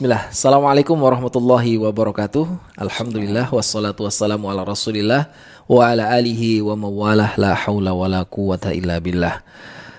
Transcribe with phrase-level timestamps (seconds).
[0.00, 0.32] Bismillah.
[0.32, 2.48] Assalamualaikum warahmatullahi wabarakatuh.
[2.72, 5.28] Alhamdulillah wassalatu wassalamu ala Rasulillah
[5.68, 9.44] wa ala alihi wa mawalah la haula wa la quwata illa billah.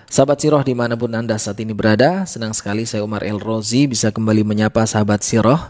[0.09, 3.85] Sahabat Siroh di mana pun Anda saat ini berada, senang sekali saya Umar El Rozi
[3.85, 5.69] bisa kembali menyapa sahabat Siroh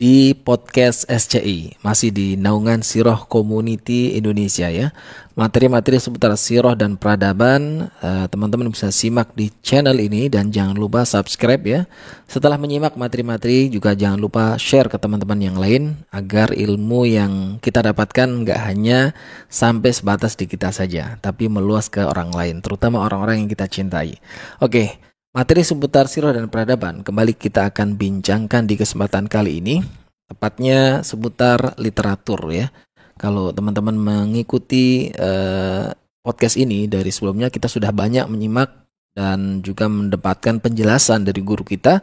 [0.00, 4.96] di podcast SCI, masih di naungan Siroh Community Indonesia ya.
[5.36, 11.04] Materi-materi seputar Siroh dan peradaban eh, teman-teman bisa simak di channel ini dan jangan lupa
[11.04, 11.80] subscribe ya.
[12.24, 17.84] Setelah menyimak materi-materi juga jangan lupa share ke teman-teman yang lain agar ilmu yang kita
[17.84, 19.12] dapatkan nggak hanya
[19.52, 24.16] sampai sebatas di kita saja, tapi meluas ke orang lain, terutama orang-orang yang kita cintai.
[24.64, 29.78] Oke, Materi seputar sirah dan peradaban kembali kita akan bincangkan di kesempatan kali ini,
[30.26, 32.66] tepatnya seputar literatur ya.
[33.14, 35.86] Kalau teman-teman mengikuti eh,
[36.26, 42.02] podcast ini dari sebelumnya kita sudah banyak menyimak dan juga mendapatkan penjelasan dari guru kita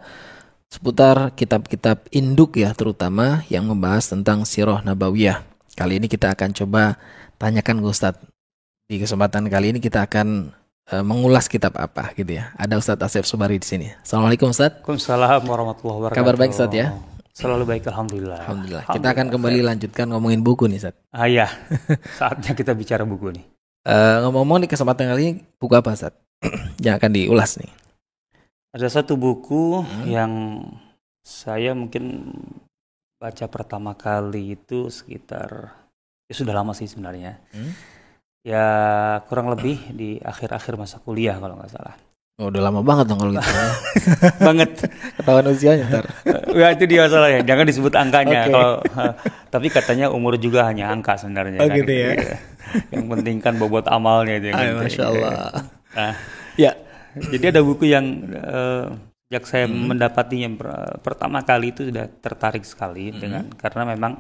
[0.72, 5.44] seputar kitab-kitab induk ya terutama yang membahas tentang sirah nabawiyah.
[5.75, 6.95] Kali ini kita akan coba
[7.36, 8.23] tanyakan ke Ustadz.
[8.88, 10.56] Di kesempatan kali ini kita akan
[10.92, 12.56] uh, mengulas kitab apa gitu ya.
[12.56, 13.88] Ada Ustadz Asep Subari di sini.
[14.04, 14.84] Assalamualaikum Ustadz.
[14.84, 16.20] Waalaikumsalam warahmatullahi wabarakatuh.
[16.24, 16.88] Kabar baik Ustadz ya?
[17.36, 18.40] Selalu baik alhamdulillah.
[18.42, 18.84] Alhamdulillah.
[18.90, 21.02] Kita akan kembali lanjutkan ngomongin buku nih Ustadz.
[21.14, 21.48] Ah iya.
[22.20, 23.46] Saatnya kita bicara buku nih.
[23.88, 26.18] Uh, ngomong-ngomong di kesempatan kali ini buku apa Ustadz?
[26.86, 27.72] yang akan diulas nih.
[28.74, 30.06] Ada satu buku hmm.
[30.10, 30.32] yang
[31.24, 32.34] saya mungkin
[33.18, 35.74] baca pertama kali itu sekitar
[36.30, 37.42] ya sudah lama sih sebenarnya.
[37.52, 37.74] Hmm?
[38.48, 38.67] Ya
[39.28, 41.95] kurang lebih di akhir-akhir masa kuliah kalau nggak salah.
[42.38, 43.42] Oh, udah lama banget dong kalau gitu.
[43.50, 43.70] Ya.
[44.48, 44.70] banget.
[45.17, 46.06] Ketahuan usianya ntar.
[46.62, 47.42] ya itu dia masalahnya.
[47.42, 48.40] Jangan disebut angkanya.
[48.45, 48.53] Okay.
[48.53, 48.72] Kalau
[49.50, 51.66] tapi katanya umur juga hanya angka sebenarnya.
[51.66, 51.78] Oh kan?
[51.81, 52.09] gitu ya.
[52.14, 52.38] Iya.
[52.94, 54.53] Yang penting kan bobot amalnya itu.
[54.53, 55.34] Ay, Masya Allah.
[55.97, 56.14] Nah,
[56.62, 56.72] ya.
[57.18, 58.06] Jadi ada buku yang
[58.38, 58.94] uh,
[59.25, 59.97] sejak saya hmm.
[59.97, 60.50] mendapatinya
[61.02, 63.18] pertama kali itu sudah tertarik sekali hmm.
[63.18, 64.14] dengan karena memang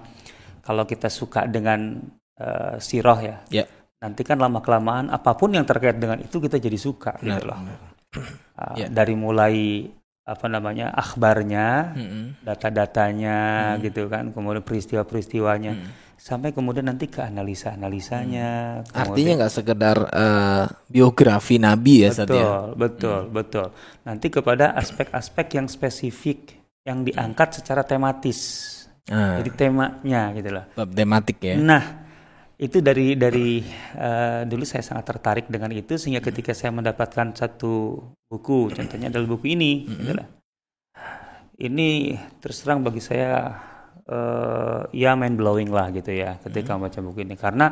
[0.65, 2.01] kalau kita suka dengan
[2.41, 3.45] uh, siroh ya.
[3.53, 7.41] Yeah nanti kan lama kelamaan apa pun yang terkait dengan itu kita jadi suka benar,
[7.41, 7.59] gitu loh.
[8.57, 8.87] Uh, ya.
[8.89, 9.85] Dari mulai
[10.27, 12.25] apa namanya akhbarnya, mm-hmm.
[12.43, 13.83] data-datanya mm-hmm.
[13.87, 16.19] gitu kan, kemudian peristiwa-peristiwanya, mm-hmm.
[16.19, 18.83] sampai kemudian nanti ke analisa-analisanya.
[18.91, 22.51] Artinya nggak sekedar uh, biografi Nabi ya, betul, ya?
[22.75, 23.31] betul, mm.
[23.31, 23.67] betul.
[24.03, 28.39] Nanti kepada aspek-aspek yang spesifik yang diangkat secara tematis.
[29.07, 29.39] Ah.
[29.39, 30.67] Jadi temanya gitu loh.
[30.75, 31.55] Bab tematik ya.
[31.55, 32.06] Nah
[32.57, 33.61] itu dari dari
[33.97, 39.29] uh, dulu saya sangat tertarik dengan itu sehingga ketika saya mendapatkan satu buku contohnya adalah
[39.29, 40.25] buku ini mm -hmm.
[41.61, 43.53] ini terus terang bagi saya
[44.09, 47.35] uh, ya mind blowing lah gitu ya ketika membaca buku ini.
[47.35, 47.71] Karena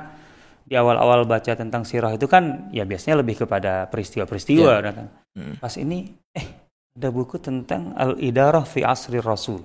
[0.66, 5.54] di awal-awal baca tentang sirah itu kan ya biasanya lebih kepada peristiwa-peristiwa yeah.
[5.62, 6.48] pas ini eh
[6.98, 9.62] ada buku tentang al idarah fi asri rasul.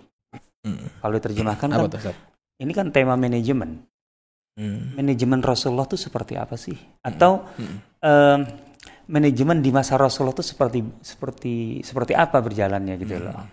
[1.01, 2.13] Kalau diterjemahkan kan
[2.61, 3.81] ini kan tema manajemen
[4.59, 4.99] Hmm.
[4.99, 6.77] Manajemen Rasulullah itu seperti apa sih?
[7.01, 7.77] Atau hmm.
[8.03, 8.41] um,
[9.11, 13.25] manajemen di masa Rasulullah itu seperti seperti seperti apa berjalannya gitu hmm.
[13.27, 13.47] loh.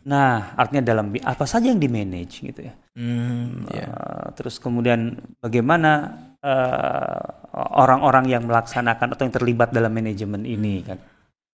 [0.00, 2.72] Nah, artinya dalam apa saja yang di manage gitu ya.
[2.96, 3.88] Hmm, yeah.
[3.88, 7.20] uh, terus kemudian bagaimana eh,
[7.54, 10.96] orang-orang uh, yang melaksanakan atau yang terlibat dalam manajemen ini kan.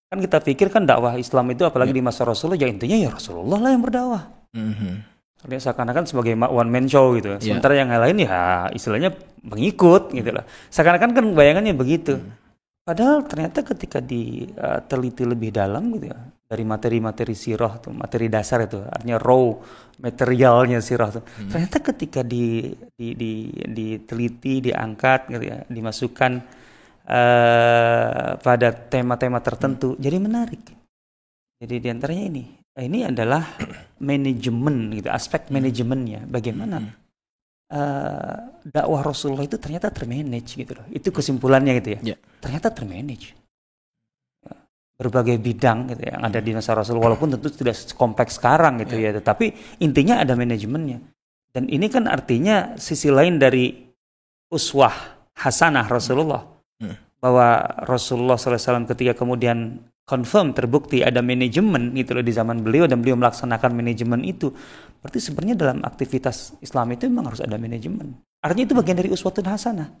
[0.07, 1.99] Kan kita pikir kan dakwah Islam itu apalagi yeah.
[1.99, 4.23] di masa Rasulullah ya intinya ya Rasulullah lah yang berdakwah.
[4.55, 4.93] Mm -hmm.
[5.45, 7.37] Dia seakan-akan sebagai one man show gitu.
[7.37, 7.61] Yeah.
[7.61, 9.13] Sementara yang lain ya istilahnya
[9.45, 10.43] pengikut gitu lah.
[10.73, 12.17] Seakan-akan kan bayangannya begitu.
[12.17, 12.33] Hmm.
[12.87, 18.63] Padahal ternyata ketika diteliti uh, lebih dalam gitu ya dari materi-materi sirah tuh, materi dasar
[18.63, 19.51] itu, artinya raw
[19.99, 21.23] materialnya sirah tuh.
[21.27, 21.51] Hmm.
[21.51, 26.31] Ternyata ketika di, di, di, diteliti, diangkat gitu ya, dimasukkan
[27.03, 29.99] uh, pada tema-tema tertentu, hmm.
[29.99, 30.63] jadi menarik.
[31.59, 32.43] Jadi di antaranya ini,
[32.83, 33.43] ini adalah
[34.09, 35.53] manajemen gitu aspek hmm.
[35.53, 36.93] manajemennya bagaimana hmm.
[37.73, 38.35] uh,
[38.67, 42.19] dakwah Rasulullah itu ternyata termanage gitu loh itu kesimpulannya gitu ya yeah.
[42.41, 43.33] ternyata termanage
[44.97, 48.97] berbagai bidang gitu ya, yang ada di masa Rasul walaupun tentu tidak kompleks sekarang gitu
[48.97, 49.13] yeah.
[49.13, 50.97] ya tetapi intinya ada manajemennya
[51.53, 53.73] dan ini kan artinya sisi lain dari
[54.49, 54.93] uswah
[55.37, 56.41] hasanah Rasulullah
[56.81, 57.21] hmm.
[57.21, 63.03] bahwa Rasulullah SAW ketika kemudian confirm terbukti ada manajemen gitu loh di zaman beliau dan
[63.03, 64.55] beliau melaksanakan manajemen itu.
[65.03, 68.15] Berarti sebenarnya dalam aktivitas Islam itu memang harus ada manajemen.
[68.39, 69.91] Artinya itu bagian dari uswatun hasanah.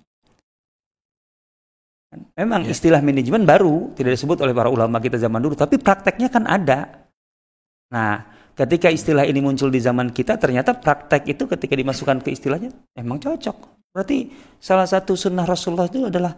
[2.39, 2.71] Memang yeah.
[2.71, 7.03] istilah manajemen baru tidak disebut oleh para ulama kita zaman dulu tapi prakteknya kan ada.
[7.91, 12.71] Nah ketika istilah ini muncul di zaman kita ternyata praktek itu ketika dimasukkan ke istilahnya
[12.95, 13.91] memang cocok.
[13.91, 16.31] Berarti salah satu sunnah Rasulullah itu adalah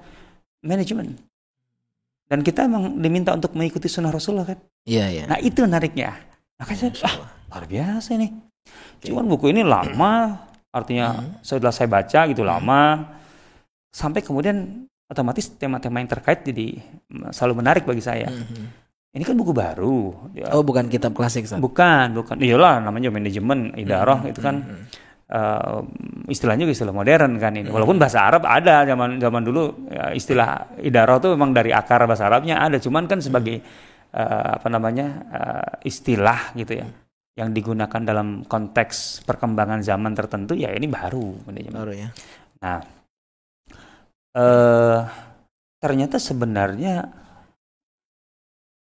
[0.66, 1.29] manajemen
[2.30, 4.62] dan kita emang diminta untuk mengikuti sunnah Rasulullah kan?
[4.86, 5.24] Iya, iya.
[5.26, 6.14] Nah itu menariknya.
[6.62, 7.16] Makanya saya, ah,
[7.50, 8.30] luar biasa ini.
[9.02, 10.38] Cuman buku ini lama,
[10.70, 11.42] artinya hmm.
[11.42, 12.52] setelah saya baca gitu hmm.
[12.54, 12.82] lama,
[13.90, 16.78] sampai kemudian otomatis tema-tema yang terkait jadi
[17.34, 18.30] selalu menarik bagi saya.
[18.30, 18.70] Hmm.
[19.10, 20.30] Ini kan buku baru.
[20.38, 20.54] Ya.
[20.54, 21.58] Oh, bukan kitab klasik, San?
[21.58, 22.38] Bukan, bukan.
[22.38, 24.30] Iyalah, namanya manajemen, idarah hmm.
[24.30, 25.09] itu kan hmm.
[25.30, 25.82] Uh,
[26.28, 27.70] istilahnya juga istilah modern kan ini.
[27.70, 27.76] Hmm.
[27.78, 32.28] Walaupun bahasa Arab ada zaman zaman dulu ya, istilah idarah itu memang dari akar bahasa
[32.28, 33.62] Arabnya ada, cuman kan sebagai
[34.14, 36.88] uh, apa namanya uh, istilah gitu ya
[37.40, 41.40] yang digunakan dalam konteks perkembangan zaman tertentu ya ini baru
[41.72, 42.12] Baru ya.
[42.60, 42.84] Nah,
[44.36, 45.00] eh,
[45.80, 47.08] ternyata sebenarnya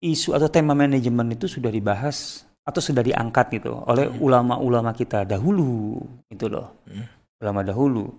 [0.02, 4.20] isu atau tema manajemen itu sudah dibahas atau sudah diangkat gitu oleh hmm.
[4.20, 7.40] ulama-ulama kita dahulu itu loh hmm.
[7.40, 8.12] ulama dahulu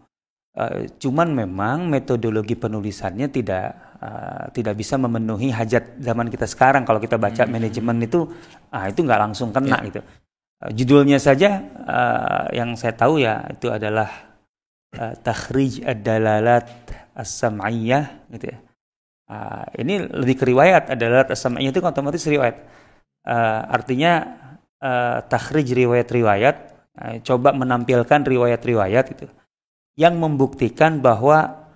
[0.56, 6.96] uh, cuman memang metodologi penulisannya tidak uh, tidak bisa memenuhi hajat zaman kita sekarang kalau
[6.96, 7.52] kita baca hmm.
[7.52, 8.24] manajemen itu
[8.72, 9.86] ah itu nggak langsung kena yeah.
[9.92, 10.00] gitu
[10.58, 14.10] Uh, judulnya saja uh, yang saya tahu ya itu adalah
[14.98, 16.66] uh, takhrij ad-dalalat
[17.14, 18.58] as-sam'iyah gitu ya.
[19.30, 22.58] Uh, ini lebih ke riwayat adalah as-sam'iyah itu otomatis riwayat.
[23.28, 24.24] Uh, artinya
[24.80, 26.56] uh, takhrij riwayat-riwayat
[26.96, 29.28] uh, coba menampilkan riwayat-riwayat itu
[30.00, 31.68] yang membuktikan bahwa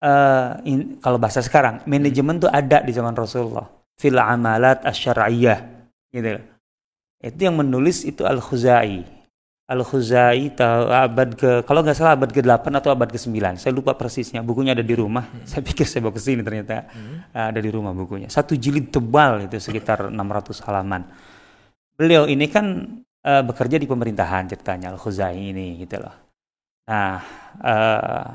[0.00, 3.68] uh, in, kalau bahasa sekarang manajemen itu ada di zaman Rasulullah
[4.00, 5.60] fil amalat asy-syar'iyyah
[6.08, 6.40] gitu
[7.24, 9.00] itu yang menulis itu Al-Khuzai.
[9.64, 13.56] Al-Khuzai abad ke kalau nggak salah abad ke-8 atau abad ke-9.
[13.56, 14.44] Saya lupa persisnya.
[14.44, 15.24] Bukunya ada di rumah.
[15.24, 15.40] Hmm.
[15.48, 17.32] Saya pikir saya bawa ke sini ternyata hmm.
[17.32, 18.28] ada di rumah bukunya.
[18.28, 21.08] Satu jilid tebal itu sekitar 600 halaman.
[21.96, 26.14] Beliau ini kan uh, bekerja di pemerintahan ceritanya Al-Khuzai ini gitu loh.
[26.84, 27.16] Nah,
[27.64, 28.26] uh,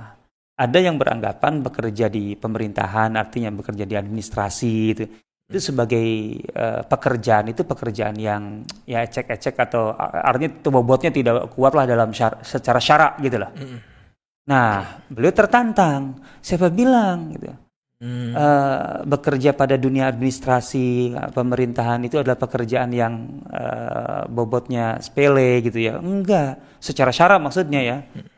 [0.59, 5.05] ada yang beranggapan bekerja di pemerintahan artinya bekerja di administrasi itu
[5.50, 6.06] itu sebagai
[6.54, 12.13] uh, pekerjaan itu pekerjaan yang ya ecek-ecek atau artinya itu bobotnya tidak kuat lah dalam
[12.13, 13.50] syar, secara syarak gitu lah.
[13.57, 13.80] Mm.
[14.46, 16.22] Nah, beliau tertantang.
[16.46, 17.50] Siapa bilang gitu?
[17.98, 18.31] Mm.
[18.38, 25.98] Uh, bekerja pada dunia administrasi pemerintahan itu adalah pekerjaan yang uh, bobotnya sepele gitu ya?
[25.98, 27.98] Enggak, secara syarak maksudnya ya.
[28.06, 28.30] Mm.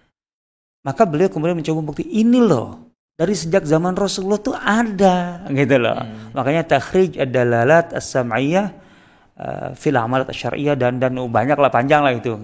[0.88, 2.91] Maka beliau kemudian mencoba bukti ini loh
[3.22, 5.94] dari sejak zaman Rasulullah tuh ada gitu loh.
[5.94, 6.34] Hmm.
[6.34, 8.68] Makanya takhrij ad-dalalat as-sam'iyah
[9.38, 12.42] uh, fil amalat syariah dan dan banyak lah panjang lah itu.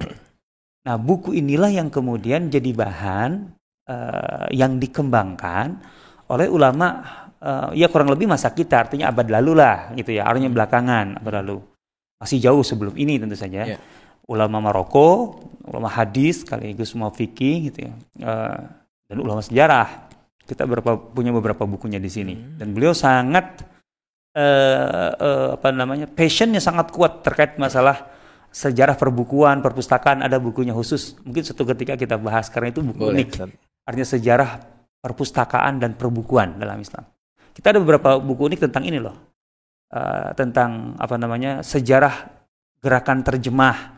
[0.85, 3.57] Nah, buku inilah yang kemudian jadi bahan
[3.89, 5.81] uh, yang dikembangkan
[6.29, 7.01] oleh ulama
[7.41, 10.57] uh, ya kurang lebih masa kita artinya abad lalu lah gitu ya, artinya hmm.
[10.62, 11.57] belakangan abad lalu.
[12.21, 13.65] Masih jauh sebelum ini tentu saja.
[13.65, 13.81] Yeah.
[14.30, 17.94] Ulama Maroko, ulama hadis sekaligus mau fikih gitu ya.
[18.21, 18.62] Uh,
[19.09, 20.06] dan ulama sejarah
[20.47, 22.33] kita berapa, punya beberapa bukunya di sini.
[22.33, 22.55] Hmm.
[22.55, 23.67] dan beliau sangat
[24.38, 28.07] uh, uh, apa namanya passionnya sangat kuat terkait masalah
[28.53, 30.23] sejarah perbukuan perpustakaan.
[30.23, 31.19] Ada bukunya khusus.
[31.21, 33.29] Mungkin suatu ketika kita bahas karena itu buku Boleh, unik.
[33.85, 34.49] Artinya sejarah
[35.03, 37.05] perpustakaan dan perbukuan dalam Islam.
[37.53, 39.15] Kita ada beberapa buku unik tentang ini loh.
[39.88, 42.27] Uh, tentang apa namanya sejarah
[42.81, 43.97] gerakan terjemah.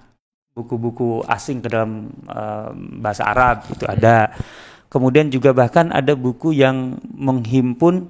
[0.49, 4.33] Buku-buku asing ke dalam uh, bahasa Arab itu ada
[4.89, 8.09] Kemudian juga bahkan ada buku yang menghimpun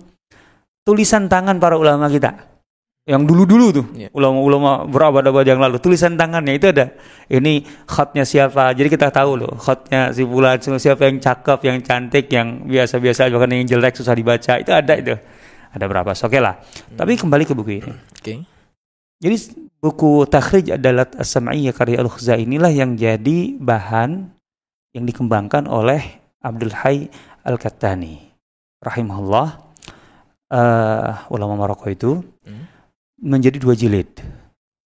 [0.87, 2.49] tulisan tangan para ulama kita.
[3.09, 4.11] Yang dulu-dulu tuh, yeah.
[4.13, 6.93] ulama-ulama berabad-abad yang lalu, tulisan tangannya itu ada.
[7.25, 12.29] Ini khotnya siapa, jadi kita tahu loh, khotnya si bulan, siapa yang cakep, yang cantik,
[12.29, 15.17] yang biasa-biasa, bahkan yang jelek, susah dibaca, itu ada itu.
[15.73, 16.61] Ada berapa, oke okay lah.
[16.61, 17.01] Hmm.
[17.01, 17.89] Tapi kembali ke buku ini.
[17.89, 18.21] Oke.
[18.21, 18.37] Okay.
[19.19, 19.35] Jadi
[19.81, 24.31] buku Takhrij adalah As-Sam'iyyah karya Al-Khuzai inilah yang jadi bahan
[24.93, 27.11] yang dikembangkan oleh Abdul Hayy
[27.43, 28.31] Al-Kattani
[28.79, 29.47] rahimahullah
[30.51, 32.63] uh, ulama Maroko itu hmm?
[33.23, 34.07] menjadi dua jilid.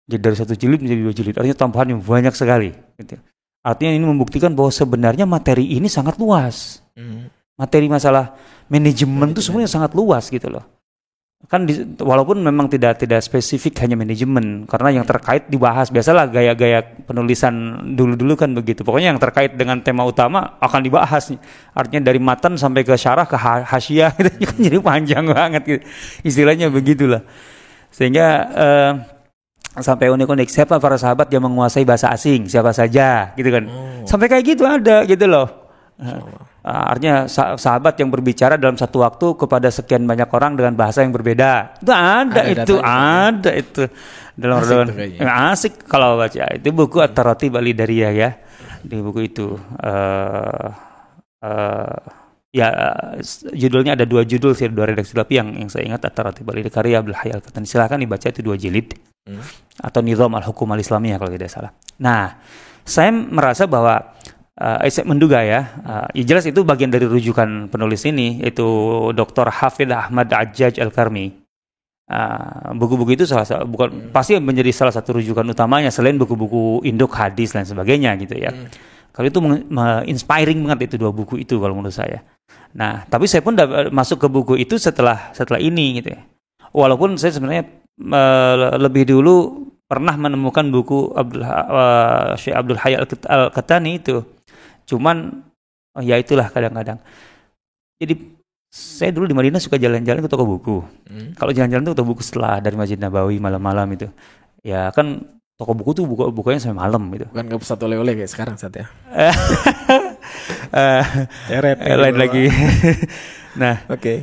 [0.03, 1.35] Jadi dari satu jilid menjadi dua jilid.
[1.39, 2.71] Artinya tambahan yang banyak sekali.
[2.99, 3.19] Gitu.
[3.63, 6.83] Artinya ini membuktikan bahwa sebenarnya materi ini sangat luas.
[6.95, 7.31] Hmm.
[7.55, 8.35] Materi masalah
[8.67, 10.82] manajemen itu sebenarnya sangat luas gitu loh
[11.51, 16.81] kan di, walaupun memang tidak tidak spesifik hanya manajemen karena yang terkait dibahas biasalah gaya-gaya
[17.03, 17.53] penulisan
[17.93, 18.81] dulu-dulu kan begitu.
[18.81, 21.35] Pokoknya yang terkait dengan tema utama akan dibahas.
[21.75, 25.61] Artinya dari matan sampai ke syarah ke hasyiah itu kan jadi panjang banget.
[25.67, 25.81] Gitu.
[26.23, 27.21] istilahnya begitulah.
[27.93, 28.91] Sehingga uh,
[29.77, 32.47] sampai unik-unik siapa para sahabat yang menguasai bahasa asing?
[32.47, 33.63] Siapa saja gitu kan.
[33.67, 34.07] Oh.
[34.07, 35.47] sampai kayak gitu ada gitu loh
[36.63, 37.27] artinya
[37.59, 41.75] sahabat yang berbicara dalam satu waktu kepada sekian banyak orang dengan bahasa yang berbeda.
[41.83, 43.83] Itu ada, ada itu, ada itu.
[44.33, 44.87] Dalam asik, dalam,
[45.51, 46.43] asik kalau baca.
[46.55, 48.31] Itu buku At-Tarati Bali Daria ya.
[48.79, 50.67] Di buku itu uh,
[51.43, 51.99] uh,
[52.55, 53.19] ya uh,
[53.51, 57.03] judulnya ada dua judul sih dua redaksi tapi yang yang saya ingat At-Tarati Bali karya
[57.03, 57.67] Abdul Hayy Al-Katani.
[57.67, 58.95] Silakan dibaca itu dua jilid.
[59.27, 59.43] Hmm.
[59.83, 61.75] Atau Nizam Al-Hukum Al-Islamiyah kalau tidak salah.
[61.99, 62.39] Nah,
[62.87, 64.15] saya merasa bahwa
[64.59, 68.65] uh, saya menduga ya, uh, ya jelas itu bagian dari rujukan penulis ini, yaitu
[69.15, 69.49] Dr.
[69.49, 71.41] Hafid Ahmad Ajaj Al-Karmi.
[72.03, 74.11] Uh, buku-buku itu salah satu bukan hmm.
[74.11, 78.51] pasti menjadi salah satu rujukan utamanya selain buku-buku induk hadis dan sebagainya gitu ya.
[78.51, 78.67] Hmm.
[79.13, 79.39] Kalau itu
[80.09, 82.25] inspiring banget itu dua buku itu kalau menurut saya.
[82.73, 83.53] Nah, tapi saya pun
[83.93, 86.21] masuk ke buku itu setelah setelah ini gitu ya.
[86.73, 87.69] Walaupun saya sebenarnya
[88.01, 92.97] uh, lebih dulu pernah menemukan buku Abdul uh, Syekh Abdul Hayy
[93.29, 94.25] Al-Katani itu.
[94.87, 95.43] Cuman
[95.93, 96.99] oh ya itulah kadang-kadang.
[98.01, 98.13] Jadi
[98.73, 100.77] saya dulu di Madinah suka jalan-jalan ke toko buku.
[101.05, 101.37] Hmm.
[101.37, 104.09] Kalau jalan-jalan tuh toko buku setelah dari Masjid Nabawi malam-malam itu.
[104.65, 105.21] Ya kan
[105.53, 107.29] toko buku tuh buka bukanya sampai malam gitu.
[107.29, 108.85] Bukan ke pusat oleh-oleh kayak sekarang saat ya.
[110.73, 111.03] uh,
[112.01, 112.49] lain lagi.
[113.61, 114.01] nah, oke.
[114.01, 114.17] Okay.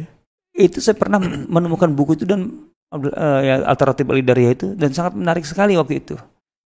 [0.51, 2.51] Itu saya pernah menemukan buku itu dan
[2.91, 6.19] uh, ya alternatif Alidaria itu dan sangat menarik sekali waktu itu.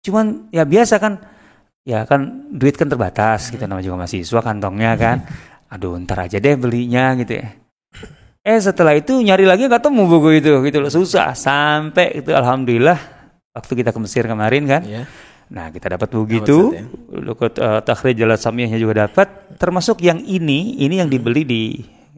[0.07, 1.19] Cuman ya biasa kan
[1.83, 5.17] ya kan duit kan terbatas gitu namanya juga mahasiswa kantongnya kan.
[5.73, 7.63] Aduh, ntar aja deh belinya gitu ya
[8.43, 12.99] Eh setelah itu nyari lagi nggak ketemu buku itu gitu loh susah sampai itu alhamdulillah
[13.55, 14.83] waktu kita ke Mesir kemarin kan.
[14.83, 15.07] Yeah.
[15.47, 16.83] Nah kita dapat buku itu, ya.
[17.23, 18.35] Lukut uh, Takhrij Jalan
[18.75, 21.63] juga dapat, termasuk yang ini, ini yang dibeli di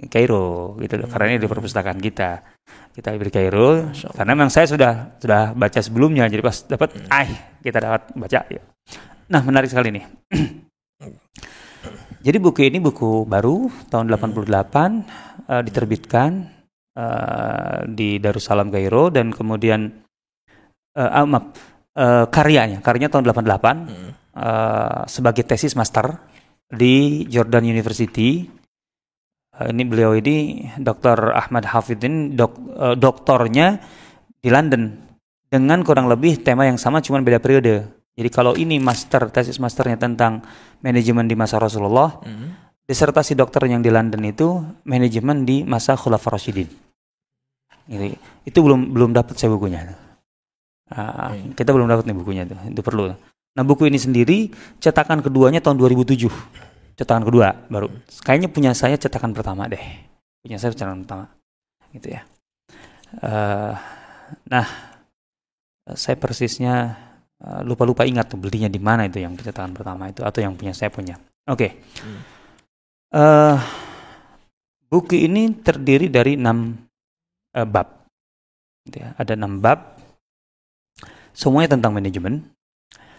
[0.10, 1.14] Kairo gitu loh, hmm.
[1.14, 2.42] karena ini di perpustakaan kita.
[2.96, 7.12] Kita beli Kairo, karena memang saya sudah sudah baca sebelumnya, jadi pas dapat, hmm.
[7.12, 7.30] ah
[7.62, 8.40] kita dapat baca.
[8.50, 8.62] Ya.
[9.25, 10.05] Nah menarik sekali nih.
[12.25, 14.50] jadi buku ini buku baru tahun 88
[15.46, 16.50] uh, diterbitkan
[16.98, 19.94] uh, di Darussalam Kairo dan kemudian
[20.98, 21.46] uh, uh, maaf,
[21.94, 24.12] uh, karyanya karyanya tahun 88 hmm.
[24.34, 26.17] uh, sebagai tesis master
[26.65, 28.50] di Jordan University
[29.62, 31.29] uh, ini beliau ini Dr.
[31.29, 33.77] Ahmad Hafidin dok, uh, doktornya
[34.41, 34.98] di London
[35.46, 37.86] dengan kurang lebih tema yang sama cuman beda periode
[38.16, 40.42] jadi kalau ini master tesis masternya tentang
[40.80, 46.38] manajemen di masa Rasulullah hmm disertasi dokter yang di London itu manajemen di masa Khulafaur
[46.38, 46.70] Rasyidin.
[47.86, 48.14] Ini
[48.46, 49.94] itu belum belum dapat saya bukunya.
[50.90, 52.54] Uh, Kita belum dapat nih bukunya itu.
[52.70, 53.10] Itu perlu.
[53.56, 56.30] Nah, buku ini sendiri cetakan keduanya tahun 2007.
[56.98, 57.90] Cetakan kedua baru.
[58.22, 59.82] Kayaknya punya saya cetakan pertama deh.
[60.46, 61.26] Punya saya cetakan pertama.
[61.90, 62.22] Gitu ya.
[63.22, 63.74] Uh,
[64.50, 64.66] nah,
[65.94, 66.90] saya persisnya ah,
[67.44, 70.72] lupa-lupa uh, ingat tuh belinya di mana itu yang cetakan pertama itu atau yang punya
[70.72, 71.20] saya punya.
[71.46, 71.68] Oke.
[71.68, 71.72] Okay.
[72.01, 72.22] Hmm.
[73.15, 73.58] Uh,
[74.88, 76.80] buku ini terdiri dari enam
[77.54, 78.08] uh, bab.
[78.88, 79.13] Gitu ya.
[79.20, 80.00] Ada enam bab.
[81.36, 82.48] Semuanya tentang manajemen.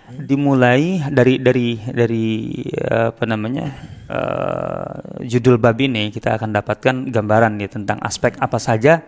[0.08, 0.25] Hmm.
[0.25, 2.26] Dimulai dari dari dari
[2.73, 3.66] uh, apa namanya
[4.08, 9.04] uh, judul bab ini kita akan dapatkan gambaran ya tentang aspek apa saja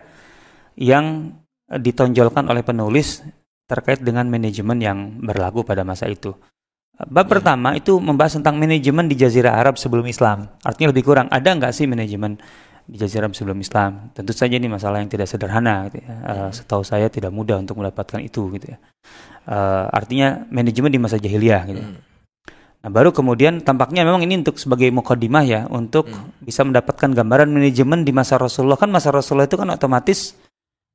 [0.79, 1.33] yang
[1.69, 3.21] ditonjolkan oleh penulis
[3.69, 6.33] terkait dengan manajemen yang berlaku pada masa itu.
[6.99, 7.39] Bab ya.
[7.39, 10.51] pertama itu membahas tentang manajemen di Jazirah Arab sebelum Islam.
[10.67, 12.41] Artinya lebih kurang ada nggak sih manajemen
[12.89, 14.11] di Jazirah Arab sebelum Islam?
[14.17, 15.87] Tentu saja ini masalah yang tidak sederhana.
[15.93, 16.11] Gitu ya.
[16.11, 18.51] uh, setahu saya tidak mudah untuk mendapatkan itu.
[18.59, 18.83] Gitu ya.
[19.47, 21.63] Uh, artinya manajemen di masa jahiliyah.
[21.71, 21.83] Gitu.
[21.87, 22.03] Hmm.
[22.79, 26.47] Nah, baru kemudian tampaknya memang ini untuk sebagai mukadimah ya untuk hmm.
[26.47, 30.39] bisa mendapatkan gambaran manajemen di masa Rasulullah kan masa Rasulullah itu kan otomatis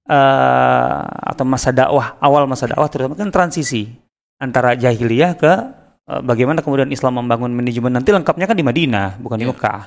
[0.10, 1.02] uh,
[1.34, 3.88] atau masa dakwah awal masa dakwah terutama kan transisi
[4.40, 5.54] antara jahiliyah ke
[6.04, 9.44] Eh, bagaimana kemudian Islam membangun manajemen nanti lengkapnya kan di Madinah, bukan yeah.
[9.44, 9.56] di iya.
[9.56, 9.82] Mekah.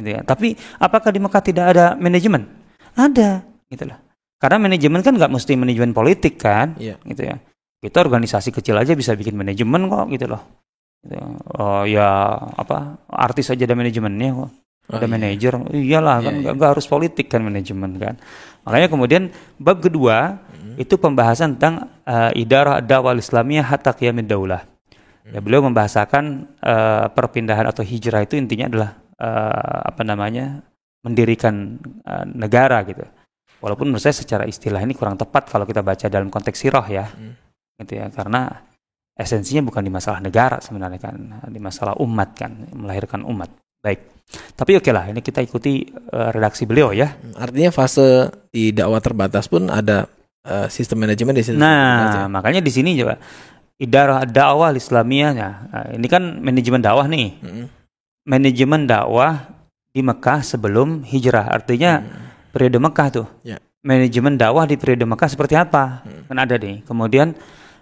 [0.00, 0.20] Gitu ya.
[0.24, 0.48] Tapi
[0.80, 2.48] apakah di Mekah tidak ada manajemen?
[2.96, 4.00] Ada, gitu lah.
[4.40, 6.96] Karena manajemen kan nggak mesti manajemen politik kan, yeah.
[7.04, 7.36] gitu ya.
[7.76, 10.42] Kita organisasi kecil aja bisa bikin manajemen kok, gitu loh.
[11.04, 11.16] Gitu.
[11.60, 14.50] Oh ya apa artis aja ada manajemennya kok.
[14.90, 15.12] Oh, ada iya.
[15.12, 16.50] manajer, iyalah iya, kan iya.
[16.56, 18.14] Gak, harus politik kan manajemen kan.
[18.64, 19.22] Makanya kemudian
[19.56, 20.76] bab kedua hmm.
[20.76, 24.64] itu pembahasan tentang uh, idarah dawal Islamiyah hatta qiyamid daulah.
[25.30, 30.58] Ya, beliau membahasakan uh, perpindahan atau hijrah itu intinya adalah uh, apa namanya
[31.06, 33.06] mendirikan uh, negara gitu.
[33.62, 37.06] Walaupun menurut saya secara istilah ini kurang tepat kalau kita baca dalam konteks sirah ya,
[37.06, 37.34] hmm.
[37.84, 38.64] gitu ya, karena
[39.14, 41.14] esensinya bukan di masalah negara sebenarnya kan,
[41.46, 43.52] di masalah umat kan, melahirkan umat.
[43.80, 44.00] Baik,
[44.54, 47.16] tapi oke okay lah, ini kita ikuti uh, redaksi beliau ya.
[47.34, 50.04] Artinya fase di dakwah terbatas pun ada
[50.44, 51.56] uh, sistem manajemen di sini.
[51.56, 53.16] Nah, makanya di sini juga
[53.80, 55.48] idarah dakwah Islamiyahnya.
[55.72, 57.40] Nah, ini kan manajemen dakwah nih.
[57.40, 57.66] Mm-hmm.
[58.28, 59.48] Manajemen dakwah
[59.90, 61.48] di Mekah sebelum hijrah.
[61.48, 62.52] Artinya mm-hmm.
[62.52, 63.26] periode Mekah tuh.
[63.42, 63.58] Yeah.
[63.80, 66.04] Manajemen dakwah di periode Mekah seperti apa?
[66.04, 66.22] Mm-hmm.
[66.28, 66.84] Kan ada nih.
[66.84, 67.32] Kemudian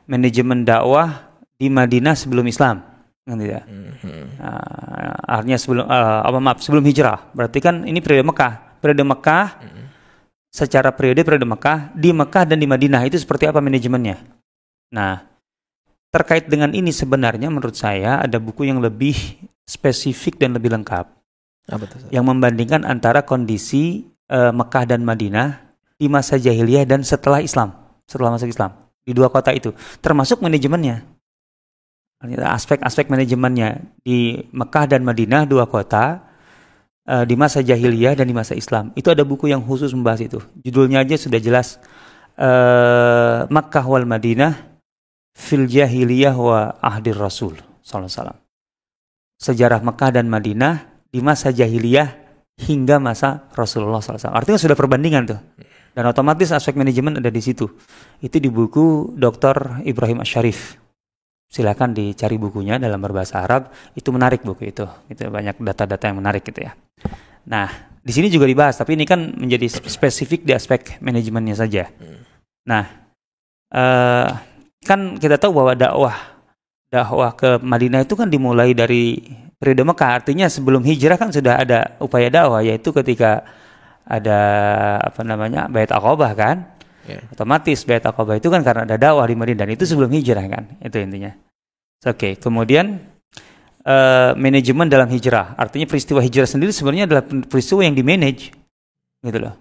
[0.07, 2.87] manajemen dakwah di Madinah sebelum Islam.
[3.29, 3.61] Gitu ya.
[3.61, 4.25] Mm-hmm.
[4.41, 7.29] Nah, artinya sebelum uh, apa maaf sebelum hijrah.
[7.37, 8.81] Berarti kan ini periode Mekah.
[8.81, 9.85] Periode Mekah mm-hmm.
[10.49, 14.17] secara periode periode Mekah di Mekah dan di Madinah itu seperti apa manajemennya?
[14.97, 15.21] Nah,
[16.09, 19.15] terkait dengan ini sebenarnya menurut saya ada buku yang lebih
[19.69, 21.19] spesifik dan lebih lengkap?
[21.69, 22.09] Ustaz?
[22.09, 27.77] yang membandingkan antara kondisi eh, Mekah dan Madinah di masa jahiliyah dan setelah Islam,
[28.09, 28.73] setelah masuk Islam
[29.05, 31.05] di dua kota itu, termasuk manajemennya.
[32.19, 36.19] Aspek-aspek manajemennya di Mekah dan Madinah dua kota
[37.07, 38.91] eh, di masa jahiliyah dan di masa Islam.
[38.99, 40.43] Itu ada buku yang khusus membahas itu.
[40.67, 41.79] Judulnya aja sudah jelas
[42.35, 44.83] eh, Makkah wal Madinah
[45.39, 47.55] fil jahiliyah wa ahdir Rasul
[47.87, 48.39] alaihi wasallam.
[49.39, 54.35] Sejarah Mekah dan Madinah di masa jahiliyah hingga masa Rasulullah SAW.
[54.35, 55.41] Artinya sudah perbandingan tuh.
[55.95, 57.71] Dan otomatis aspek manajemen ada di situ.
[58.19, 59.87] Itu di buku Dr.
[59.87, 60.88] Ibrahim Asharif.
[61.49, 63.73] Silakan dicari bukunya dalam berbahasa Arab.
[63.97, 64.85] Itu menarik buku itu.
[65.09, 66.77] Itu banyak data-data yang menarik gitu ya.
[67.49, 71.89] Nah, di sini juga dibahas, tapi ini kan menjadi spesifik di aspek manajemennya saja.
[72.69, 72.85] Nah,
[73.73, 74.29] eh,
[74.85, 76.17] kan kita tahu bahwa dakwah
[76.89, 79.17] dakwah ke Madinah itu kan dimulai dari
[79.61, 80.21] periode Mekah.
[80.25, 83.45] Artinya sebelum hijrah kan sudah ada upaya dakwah yaitu ketika
[84.09, 84.41] ada
[85.05, 86.57] apa namanya Bait Aqabah kan.
[87.09, 87.25] Ya.
[87.33, 90.77] Otomatis Bait Aqabah itu kan karena ada dakwah di Madinah dan itu sebelum hijrah kan.
[90.85, 91.33] Itu intinya.
[92.05, 93.01] Oke, kemudian
[93.83, 95.57] eh, manajemen dalam hijrah.
[95.57, 98.53] Artinya peristiwa hijrah sendiri sebenarnya adalah peristiwa yang di-manage.
[99.25, 99.57] Gitu loh.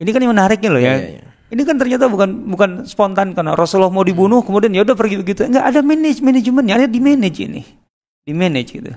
[0.00, 0.94] Ini kan yang menariknya loh ya.
[0.96, 1.24] Iya, iya.
[1.48, 5.48] Ini kan ternyata bukan bukan spontan karena Rasulullah mau dibunuh kemudian ya udah pergi begitu.
[5.48, 7.62] Enggak ada manage manajemennya, ada di manage ini.
[8.24, 8.92] Di manage gitu.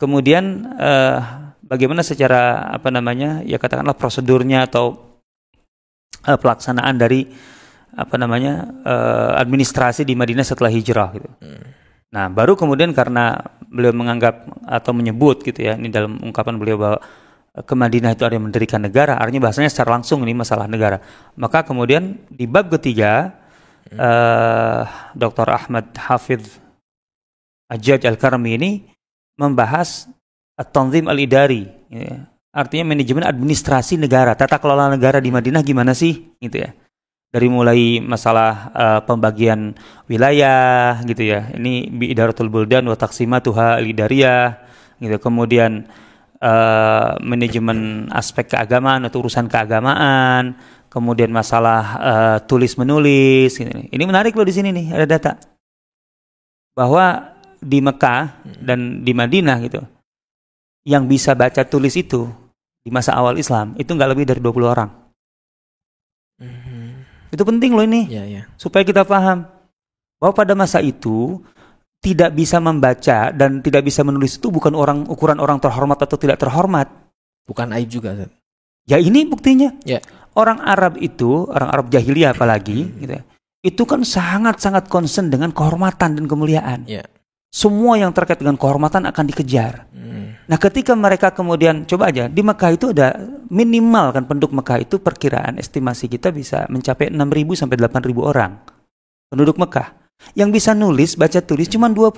[0.00, 0.44] Kemudian
[0.76, 1.18] eh,
[1.60, 3.44] bagaimana secara apa namanya?
[3.44, 5.15] Ya katakanlah prosedurnya atau
[6.26, 7.26] eh, pelaksanaan dari
[7.96, 8.68] apa namanya?
[8.84, 11.28] eh, administrasi di Madinah setelah hijrah gitu.
[12.12, 13.36] Nah, baru kemudian karena
[13.66, 16.98] beliau menganggap atau menyebut gitu ya, ini dalam ungkapan beliau bahwa
[17.56, 21.00] ke Madinah itu ada yang mendirikan negara, artinya bahasanya secara langsung ini masalah negara.
[21.40, 23.32] Maka kemudian di bab ketiga,
[23.88, 24.82] eh,
[25.16, 25.48] Dr.
[25.48, 26.44] Ahmad Hafidh
[27.66, 28.70] Ajaj Al-Karmi ini
[29.40, 30.06] membahas
[30.56, 31.68] At-Tanzim Al-Idari.
[31.90, 32.28] ya.
[32.56, 36.32] Artinya manajemen administrasi negara, tata kelola negara di Madinah gimana sih?
[36.40, 36.72] Gitu ya.
[37.28, 39.76] Dari mulai masalah eh, pembagian
[40.08, 41.52] wilayah gitu ya.
[41.52, 44.56] Ini bi idaratul buldan wa taqsimatuha al-idariyah
[45.04, 45.20] gitu.
[45.20, 45.84] Kemudian
[46.40, 50.56] eh, manajemen aspek keagamaan atau urusan keagamaan,
[50.88, 53.52] kemudian masalah eh, tulis menulis.
[53.52, 53.68] Gitu.
[53.68, 55.36] Ini menarik loh di sini nih ada data
[56.72, 59.84] bahwa di Mekah dan di Madinah gitu,
[60.88, 62.45] yang bisa baca tulis itu
[62.86, 64.90] di masa awal Islam itu nggak lebih dari 20 orang.
[67.34, 68.42] Itu penting loh ini Iya, iya.
[68.54, 69.42] supaya kita paham
[70.22, 71.42] bahwa pada masa itu
[71.98, 76.38] tidak bisa membaca dan tidak bisa menulis itu bukan orang ukuran orang terhormat atau tidak
[76.38, 76.86] terhormat.
[77.42, 78.14] Bukan aib juga.
[78.14, 78.30] Ustaz.
[78.86, 79.74] Ya ini buktinya.
[79.82, 79.98] Ya.
[80.36, 83.22] Orang Arab itu, orang Arab jahiliyah apalagi, gitu ya,
[83.64, 86.84] itu kan sangat-sangat concern dengan kehormatan dan kemuliaan.
[86.86, 87.02] Ya.
[87.56, 89.88] Semua yang terkait dengan kehormatan akan dikejar.
[89.88, 90.36] Hmm.
[90.44, 93.16] Nah, ketika mereka kemudian coba aja di Mekah itu ada
[93.48, 97.16] minimal kan penduduk Mekah itu perkiraan estimasi kita bisa mencapai 6.000
[97.56, 98.60] sampai 8.000 orang
[99.32, 99.96] penduduk Mekah.
[100.36, 102.12] Yang bisa nulis, baca tulis cuma 20.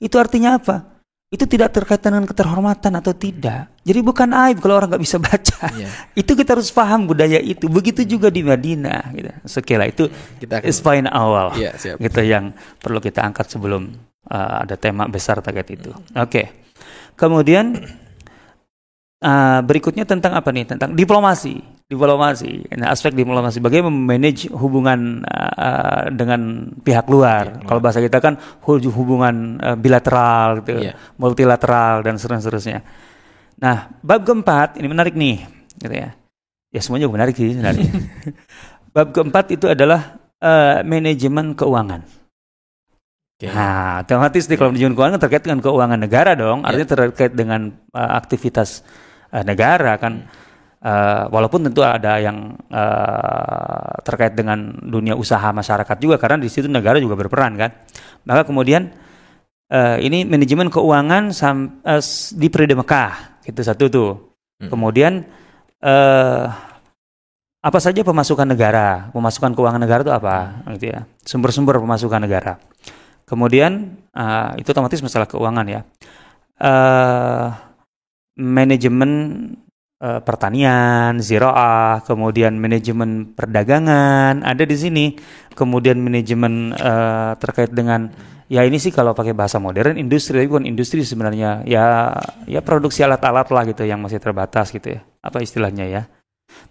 [0.00, 0.96] Itu artinya apa?
[1.28, 3.68] Itu tidak terkait dengan keterhormatan atau tidak.
[3.84, 5.68] Jadi bukan aib kalau orang nggak bisa baca.
[5.76, 5.88] Iya.
[6.16, 7.68] Itu kita harus paham budaya itu.
[7.68, 9.12] Begitu juga di Madinah.
[9.12, 9.28] Gitu.
[9.44, 10.08] Sekila itu
[10.40, 11.52] Kita akan awal.
[11.76, 12.00] Siap.
[12.00, 15.94] Gitu yang perlu kita angkat sebelum uh, ada tema besar terkait itu.
[16.18, 16.50] Oke.
[17.14, 17.78] Kemudian
[19.22, 20.74] uh, berikutnya tentang apa nih?
[20.74, 21.58] Tentang diplomasi.
[21.88, 22.68] Diplomasi.
[22.76, 23.64] Nah, aspek diplomasi.
[23.64, 27.48] Bagaimana memanage hubungan uh, dengan pihak luar.
[27.48, 27.64] Luar.
[27.64, 30.92] Kalau bahasa kita kan hu- hubungan uh, bilateral, gitu, Iya.
[31.16, 32.84] multilateral dan seterusnya.
[33.58, 35.42] Nah, bab keempat ini menarik nih,
[35.80, 36.14] gitu ya.
[36.68, 37.90] Ya semuanya menarik sih sebenarnya.
[38.94, 42.04] bab keempat itu adalah eh, manajemen keuangan.
[43.38, 43.46] Oke.
[43.54, 46.74] Nah, otomatis di kalau manajemen keuangan terkait dengan keuangan negara dong, Ya.
[46.74, 48.82] artinya terkait dengan eh, aktivitas
[49.30, 50.26] eh, negara kan.
[50.82, 56.66] Eh, walaupun tentu ada yang eh, terkait dengan dunia usaha masyarakat juga karena di situ
[56.66, 57.70] negara juga berperan kan.
[58.26, 58.90] Maka kemudian
[59.70, 64.10] eh, ini manajemen keuangan sam- s- di periode Mekah, itu satu tuh.
[64.58, 64.66] Hmm.
[64.66, 65.22] Kemudian
[65.78, 66.44] eh,
[67.58, 70.36] apa saja pemasukan negara, pemasukan keuangan negara itu apa,
[70.74, 72.58] gitu ya, sumber-sumber pemasukan negara.
[73.28, 75.80] Kemudian eh, itu otomatis masalah keuangan ya.
[76.58, 77.46] Eh,
[78.40, 79.10] manajemen
[80.00, 85.06] eh, pertanian, ziraah, kemudian manajemen perdagangan ada di sini,
[85.52, 88.08] kemudian manajemen eh, terkait dengan
[88.48, 92.16] ya ini sih kalau pakai bahasa modern industri tapi bukan industri sebenarnya ya
[92.48, 96.02] ya produksi alat-alat lah gitu yang masih terbatas gitu ya apa istilahnya ya.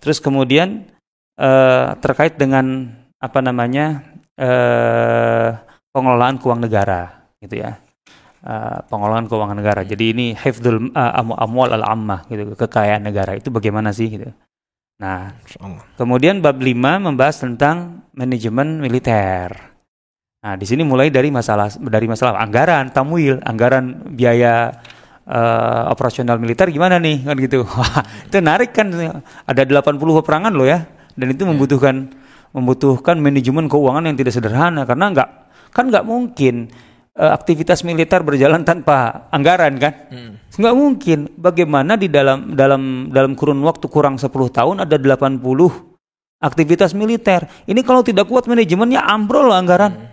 [0.02, 0.90] Terus kemudian
[1.38, 2.92] eh, terkait dengan
[3.22, 4.02] apa namanya
[4.38, 5.67] eh,
[5.98, 7.02] pengelolaan keuangan negara,
[7.42, 7.82] gitu ya.
[8.46, 9.82] Uh, pengelolaan keuangan negara.
[9.82, 14.30] Jadi ini hifdzul uh, amwal al-ammah gitu, kekayaan negara itu bagaimana sih gitu.
[14.98, 15.34] Nah,
[15.94, 19.54] kemudian bab 5 membahas tentang manajemen militer.
[20.42, 24.74] Nah, di sini mulai dari masalah dari masalah anggaran, tamwil, anggaran biaya
[25.26, 27.62] uh, operasional militer gimana nih kan gitu.
[27.78, 28.90] Wah, itu narik kan
[29.46, 30.86] ada 80 peperangan loh ya.
[31.18, 31.50] Dan itu iya.
[31.54, 31.96] membutuhkan
[32.56, 35.30] membutuhkan manajemen keuangan yang tidak sederhana karena nggak
[35.78, 36.74] kan nggak mungkin
[37.14, 39.94] uh, aktivitas militer berjalan tanpa anggaran kan?
[40.10, 40.32] Hmm.
[40.58, 41.20] Nggak mungkin.
[41.38, 45.38] Bagaimana di dalam dalam dalam kurun waktu kurang 10 tahun ada 80
[46.42, 47.46] aktivitas militer.
[47.70, 49.94] Ini kalau tidak kuat manajemennya ambrol loh anggaran.
[49.94, 50.10] Hmm.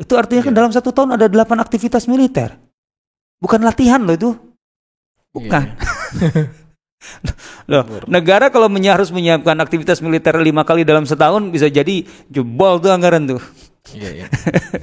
[0.00, 0.48] Itu artinya yeah.
[0.48, 0.60] kan iya.
[0.64, 2.56] dalam satu tahun ada 8 aktivitas militer.
[3.36, 4.30] Bukan latihan loh itu.
[5.36, 5.64] Bukan.
[6.16, 6.48] Yeah.
[7.70, 12.94] Loh, negara kalau harus menyiapkan aktivitas militer lima kali dalam setahun bisa jadi jebol tuh
[12.94, 13.42] anggaran tuh.
[13.90, 14.26] Iya, iya.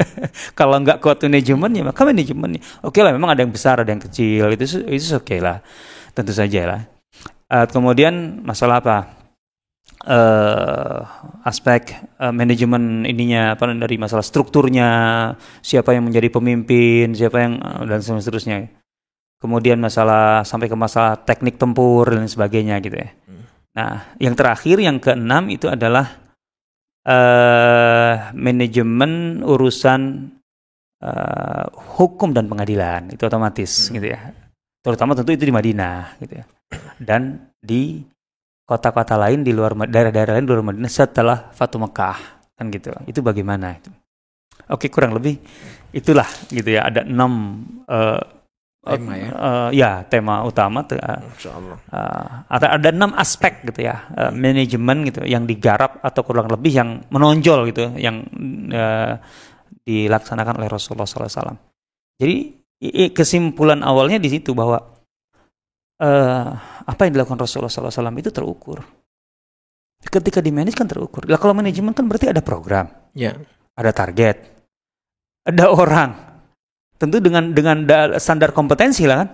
[0.59, 2.59] Kalau nggak kuat manajemen ya maka manajemennya.
[2.83, 4.51] Oke lah, memang ada yang besar, ada yang kecil.
[4.51, 5.63] Itu itu oke okay lah,
[6.12, 6.81] tentu saja lah.
[7.47, 8.97] Uh, kemudian masalah apa?
[9.99, 11.03] Uh,
[11.43, 11.91] aspek
[12.23, 14.89] uh, manajemen ininya apa dari masalah strukturnya,
[15.63, 18.67] siapa yang menjadi pemimpin, siapa yang uh, dan seterusnya.
[19.39, 23.09] Kemudian masalah sampai ke masalah teknik tempur dan sebagainya gitu ya.
[23.23, 23.43] Hmm.
[23.71, 26.28] Nah, yang terakhir yang keenam itu adalah
[27.09, 30.29] uh, manajemen urusan
[31.01, 31.65] uh,
[31.97, 33.09] hukum dan pengadilan.
[33.09, 33.93] Itu otomatis hmm.
[33.97, 34.19] gitu ya.
[34.85, 36.45] Terutama tentu itu di Madinah gitu ya.
[37.01, 38.05] Dan di
[38.63, 42.93] kota-kota lain di luar daerah-daerah lain di luar Madinah setelah Fatu Mekah kan gitu.
[43.09, 43.89] Itu bagaimana itu?
[44.69, 45.41] Oke kurang lebih
[45.89, 46.85] itulah gitu ya.
[46.85, 48.21] Ada enam uh,
[48.79, 54.31] tema ya uh, ya tema utama uh, uh, ada ada enam aspek gitu ya uh,
[54.31, 58.23] manajemen gitu yang digarap atau kurang lebih yang menonjol gitu yang
[58.71, 59.19] uh,
[59.89, 61.57] dilaksanakan oleh Rasulullah SAW.
[62.19, 62.37] Jadi
[63.11, 64.77] kesimpulan awalnya di situ bahwa
[65.99, 66.49] uh,
[66.85, 68.85] apa yang dilakukan Rasulullah SAW itu terukur.
[69.99, 71.27] Ketika di manage kan terukur.
[71.27, 73.35] Lah kalau manajemen kan berarti ada program, ya.
[73.75, 74.47] ada target,
[75.43, 76.38] ada orang,
[76.99, 77.88] tentu dengan dengan
[78.19, 79.29] standar kompetensi lah kan.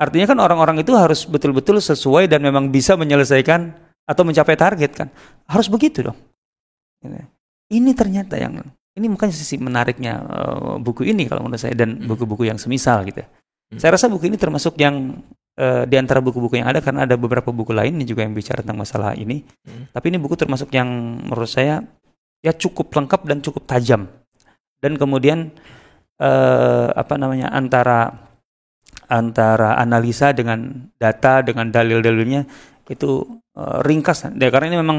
[0.00, 3.76] Artinya kan orang-orang itu harus betul-betul sesuai dan memang bisa menyelesaikan
[4.08, 5.08] atau mencapai target kan.
[5.44, 6.16] Harus begitu dong.
[7.68, 8.64] Ini ternyata yang
[8.96, 12.08] ini mungkin sisi menariknya uh, buku ini kalau menurut saya dan hmm.
[12.10, 13.22] buku-buku yang semisal gitu.
[13.22, 13.78] Hmm.
[13.78, 15.20] Saya rasa buku ini termasuk yang
[15.60, 18.82] uh, di antara buku-buku yang ada karena ada beberapa buku lain juga yang bicara tentang
[18.82, 19.46] masalah ini.
[19.62, 19.86] Hmm.
[19.94, 20.88] Tapi ini buku termasuk yang
[21.22, 21.86] menurut saya
[22.42, 24.10] ya cukup lengkap dan cukup tajam.
[24.80, 25.54] Dan kemudian
[26.20, 28.30] eh, apa namanya antara
[29.10, 32.46] antara analisa dengan data dengan dalil-dalilnya
[32.86, 33.24] itu
[33.56, 34.98] eh, ringkas ya karena ini memang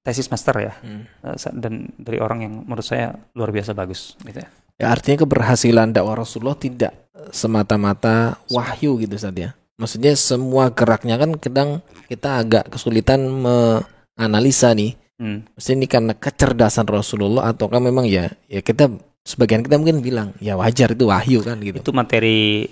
[0.00, 1.02] tesis master ya hmm.
[1.26, 4.48] Eh, dan dari orang yang menurut saya luar biasa bagus gitu ya.
[4.80, 6.94] ya artinya keberhasilan dakwah Rasulullah tidak
[7.34, 11.70] semata-mata wahyu gitu saja maksudnya semua geraknya kan kadang
[12.08, 15.52] kita agak kesulitan menganalisa nih hmm.
[15.56, 18.88] Maksudnya ini karena kecerdasan Rasulullah ataukah memang ya ya kita
[19.24, 21.80] sebagian kita mungkin bilang ya wajar itu wahyu kan gitu.
[21.80, 22.68] Itu materi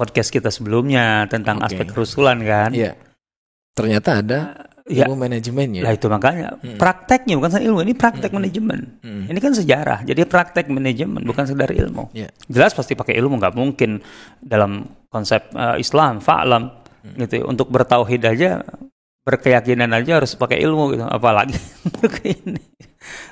[0.00, 1.76] podcast kita sebelumnya tentang okay.
[1.76, 2.72] aspek kerusulan kan.
[2.72, 2.96] Iya.
[3.76, 4.40] Ternyata ada
[4.90, 5.82] ya, ilmu manajemennya.
[5.86, 6.76] Nah itu makanya hmm.
[6.76, 8.38] prakteknya bukan saja ilmu, ini praktek hmm.
[8.42, 8.80] manajemen.
[9.00, 9.24] Hmm.
[9.30, 12.10] Ini kan sejarah, jadi praktek manajemen bukan sekedar ilmu.
[12.12, 12.34] Yeah.
[12.50, 14.02] Jelas pasti pakai ilmu nggak mungkin
[14.42, 16.70] dalam konsep uh, Islam, fa'lam
[17.06, 17.16] hmm.
[17.26, 17.46] gitu.
[17.46, 18.64] Untuk bertauhid aja,
[19.22, 21.56] berkeyakinan aja harus pakai ilmu gitu, apalagi
[22.26, 22.60] ini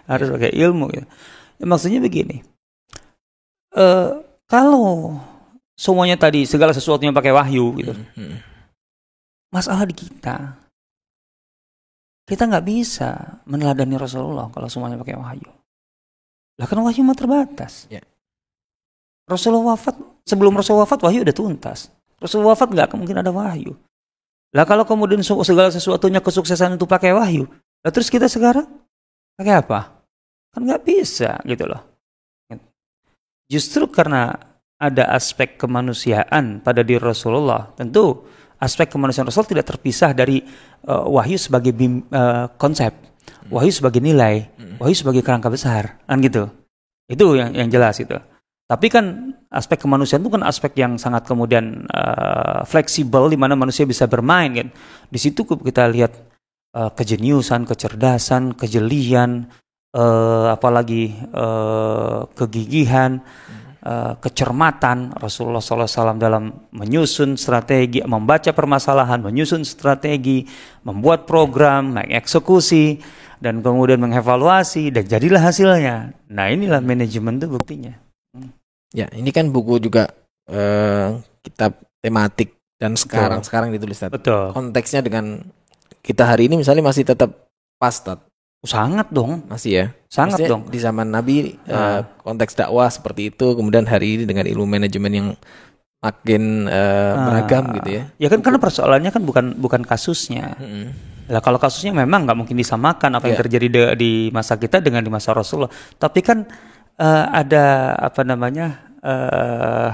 [0.06, 1.06] harus pakai ilmu gitu.
[1.58, 2.46] Ya, maksudnya begini,
[3.74, 5.18] uh, kalau
[5.74, 8.36] semuanya tadi segala sesuatunya pakai wahyu gitu, hmm, hmm.
[9.50, 10.54] masalah di kita,
[12.30, 15.50] kita nggak bisa meneladani Rasulullah kalau semuanya pakai wahyu.
[16.62, 17.90] Lah kan wahyu mah terbatas.
[17.90, 18.06] Yeah.
[19.26, 21.90] Rasulullah wafat sebelum Rasulullah wafat wahyu udah tuntas.
[22.22, 23.74] Rasulullah wafat nggak mungkin ada wahyu.
[24.54, 27.50] Lah kalau kemudian segala sesuatunya kesuksesan itu pakai wahyu,
[27.84, 28.64] lah terus kita sekarang
[29.34, 29.97] pakai apa?
[30.58, 31.78] Kan nggak bisa gitu loh.
[33.46, 34.34] Justru karena
[34.74, 38.26] ada aspek kemanusiaan pada diri Rasulullah, tentu
[38.58, 40.42] aspek kemanusiaan Rasul tidak terpisah dari
[40.90, 42.90] uh, wahyu sebagai bim, uh, konsep,
[43.54, 44.50] wahyu sebagai nilai,
[44.82, 46.50] wahyu sebagai kerangka besar, kan gitu.
[47.06, 48.18] Itu yang yang jelas itu.
[48.68, 53.86] Tapi kan aspek kemanusiaan itu kan aspek yang sangat kemudian uh, fleksibel di mana manusia
[53.86, 54.68] bisa bermain kan.
[55.08, 56.12] Di situ kita lihat
[56.76, 59.48] uh, kejeniusan, kecerdasan, kejelian,
[59.94, 63.22] uh, apalagi uh, kegigihan,
[63.84, 70.44] uh, kecermatan Rasulullah SAW dalam menyusun strategi, membaca permasalahan, menyusun strategi,
[70.84, 73.00] membuat program, mengeksekusi,
[73.38, 76.12] dan kemudian mengevaluasi dan jadilah hasilnya.
[76.30, 77.94] Nah inilah manajemen itu buktinya.
[78.90, 80.10] Ya, ini kan buku juga
[80.48, 84.10] eh, kitab tematik dan sekarang sekarang ditulis Tat.
[84.10, 84.54] Betul.
[84.54, 85.44] Konteksnya dengan
[86.02, 87.46] kita hari ini misalnya masih tetap
[87.78, 88.27] pas Tat.
[88.58, 89.86] Sangat dong, Masih ya.
[90.10, 90.62] sangat Maksudnya dong.
[90.66, 92.02] Di zaman Nabi Ah.
[92.20, 95.28] konteks dakwah seperti itu, kemudian hari ini dengan ilmu manajemen yang
[95.98, 98.02] makin eh, beragam gitu ya.
[98.18, 100.58] Ya kan karena persoalannya kan bukan bukan kasusnya.
[100.58, 100.90] Mm-mm.
[101.30, 103.42] Lah kalau kasusnya memang nggak mungkin disamakan apa yang Iya.
[103.46, 105.70] terjadi de- di masa kita dengan di masa Rasulullah.
[105.94, 106.42] Tapi kan
[106.98, 109.90] eh, ada apa namanya eh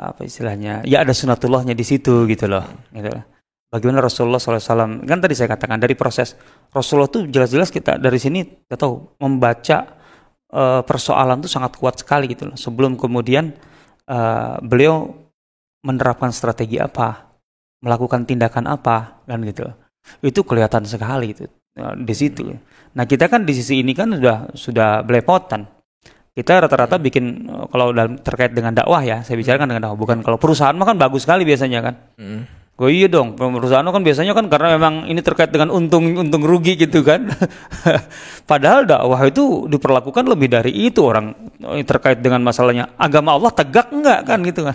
[0.00, 0.80] apa istilahnya?
[0.88, 2.64] Ya ada sunatullahnya di situ gitu loh.
[2.88, 3.24] Gitu loh.
[3.70, 6.34] Bagaimana Rasulullah SAW kan tadi saya katakan dari proses
[6.74, 9.86] Rasulullah tuh jelas-jelas kita dari sini kita tahu membaca
[10.50, 12.58] eh, persoalan tuh sangat kuat sekali gitu loh.
[12.58, 13.54] Sebelum kemudian
[14.10, 15.14] eh, beliau
[15.86, 17.30] menerapkan strategi apa,
[17.86, 19.70] melakukan tindakan apa, kan gitu.
[20.18, 21.46] Itu kelihatan sekali itu
[21.78, 22.50] eh, di situ.
[22.98, 25.70] Nah kita kan di sisi ini kan sudah sudah belepotan.
[26.34, 29.98] Kita rata-rata bikin eh, kalau dalam terkait dengan dakwah ya, saya bicarakan dengan dakwah.
[30.02, 31.94] Bukan kalau perusahaan mah kan bagus sekali biasanya kan.
[32.18, 32.59] Mm.
[32.80, 36.80] Oh iya dong, perusahaan kan biasanya kan karena memang ini terkait dengan untung untung rugi
[36.80, 37.28] gitu kan.
[38.50, 41.36] Padahal dakwah itu diperlakukan lebih dari itu orang
[41.84, 44.72] terkait dengan masalahnya agama Allah tegak enggak kan gitu kan.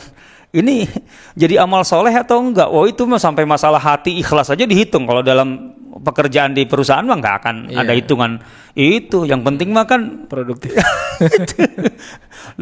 [0.54, 0.86] Ini
[1.34, 2.70] jadi amal soleh atau enggak?
[2.70, 5.10] Wah itu mah sampai masalah hati ikhlas aja dihitung.
[5.10, 7.90] Kalau dalam pekerjaan di perusahaan mah nggak akan Iya.
[7.90, 8.38] ada hitungan
[8.78, 9.26] itu.
[9.26, 10.78] Yang penting mah kan Produktif.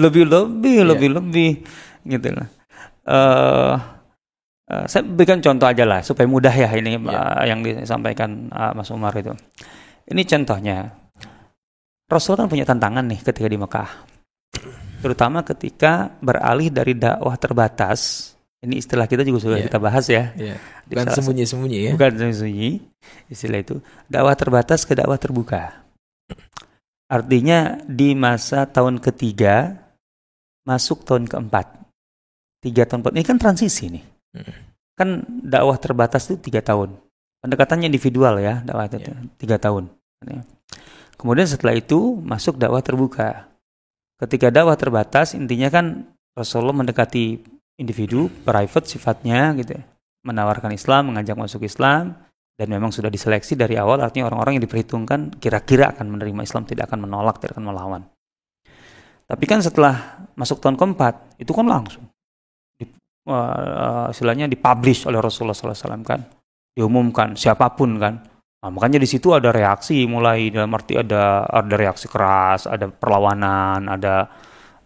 [0.01, 0.87] lebih-lebih, Iya.
[0.95, 1.51] lebih-lebih
[2.07, 2.47] gitu lah.
[3.03, 3.73] Eh,
[4.73, 7.21] eh, saya berikan contoh aja lah supaya mudah ya ini Iya.
[7.21, 9.29] eh, yang disampaikan eh, Mas Umar itu.
[10.09, 10.89] Ini contohnya.
[12.09, 13.89] Rasul kan punya tantangan nih ketika di Mekah.
[15.01, 18.31] Terutama ketika beralih dari dakwah terbatas.
[18.63, 19.65] Ini istilah kita juga sudah Iya.
[19.67, 20.31] kita bahas ya.
[20.39, 20.55] Iya.
[20.87, 21.91] Bukan sembunyi-sembunyi ya.
[21.95, 22.79] Bukan sunyi
[23.27, 23.75] istilah itu.
[24.07, 25.83] Dakwah terbatas ke dakwah terbuka.
[27.11, 29.83] Artinya di masa tahun ketiga
[30.63, 31.67] masuk tahun keempat.
[32.63, 33.13] Tiga tahun empat.
[33.19, 34.03] Ini kan transisi nih.
[34.93, 36.97] Kan dakwah terbatas itu tiga tahun.
[37.43, 39.15] Pendekatannya individual ya dakwah itu Iya.
[39.37, 39.89] tiga tahun.
[41.17, 43.47] Kemudian setelah itu masuk dakwah terbuka.
[44.17, 47.41] Ketika dakwah terbatas intinya kan Rasulullah mendekati
[47.77, 49.83] individu private sifatnya gitu ya
[50.23, 52.15] menawarkan Islam, mengajak masuk Islam,
[52.55, 56.89] dan memang sudah diseleksi dari awal, artinya orang-orang yang diperhitungkan kira-kira akan menerima Islam, tidak
[56.89, 58.01] akan menolak, tidak akan melawan.
[59.27, 62.07] Tapi kan setelah masuk tahun keempat, itu kan langsung,
[63.27, 66.21] eh, istilahnya dipublish oleh Rasulullah SAW kan,
[66.75, 68.15] diumumkan siapa pun kan.
[68.63, 73.91] Nah, makanya di situ ada reaksi, mulai dalam arti ada ada reaksi keras, ada perlawanan,
[73.91, 74.31] ada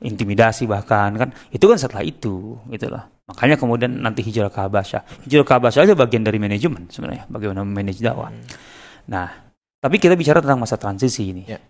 [0.02, 1.30] intimidasi bahkan kan.
[1.54, 3.06] Itu kan setelah itu, gitulah.
[3.30, 5.30] Makanya kemudian nanti hijrah ke Habasyah.
[5.30, 8.34] Hijrah ke Habasyah aja bagian dari manajemen sebenarnya, bagaimana memanage dakwah.
[9.14, 9.48] Nah,
[9.78, 11.44] tapi kita bicara tentang masa transisi ini.
[11.46, 11.62] Ya.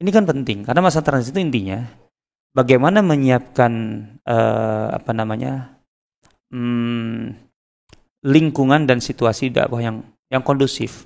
[0.00, 1.86] Ini kan penting karena masa transisi itu intinya
[2.56, 3.72] bagaimana menyiapkan
[4.26, 5.73] eh, apa namanya
[6.52, 7.36] hmm,
[8.24, 9.96] lingkungan dan situasi dakwah yang
[10.32, 11.04] yang kondusif.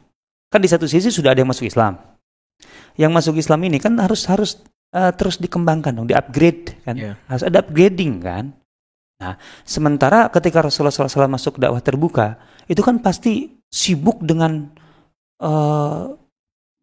[0.48, 1.98] Kan di satu sisi sudah ada yang masuk Islam.
[2.96, 4.62] Yang masuk Islam ini kan harus harus
[4.94, 6.96] eh, terus dikembangkan dong, di-upgrade kan.
[6.96, 7.12] Iya.
[7.28, 8.54] Harus ada upgrading kan.
[9.18, 9.34] Nah,
[9.66, 12.38] sementara ketika Rasulullah SAW masuk dakwah terbuka,
[12.70, 14.70] itu kan pasti sibuk dengan
[15.42, 16.04] eh,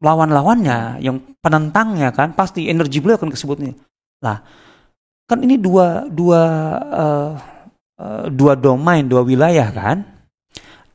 [0.04, 3.74] lawan-lawannya, yang penentangnya kan, pasti energi beliau akan kesebutnya.
[4.20, 4.44] Lah,
[5.26, 6.42] kan ini dua dua
[6.86, 7.32] eh,
[8.00, 9.98] eh, dua domain, dua wilayah kan.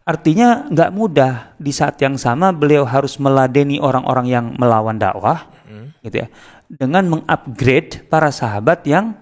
[0.04, 5.86] Artinya nggak mudah di saat yang sama beliau harus meladeni orang-orang yang melawan dakwah, Mm.
[6.02, 6.28] gitu ya,
[6.66, 9.14] dengan mengupgrade para sahabat yang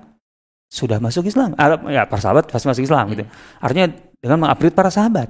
[0.73, 1.53] sudah masuk Islam.
[1.61, 3.25] Ah, ya, para sahabat pasti masuk Islam gitu.
[3.61, 5.29] Artinya dengan mengupgrade para sahabat.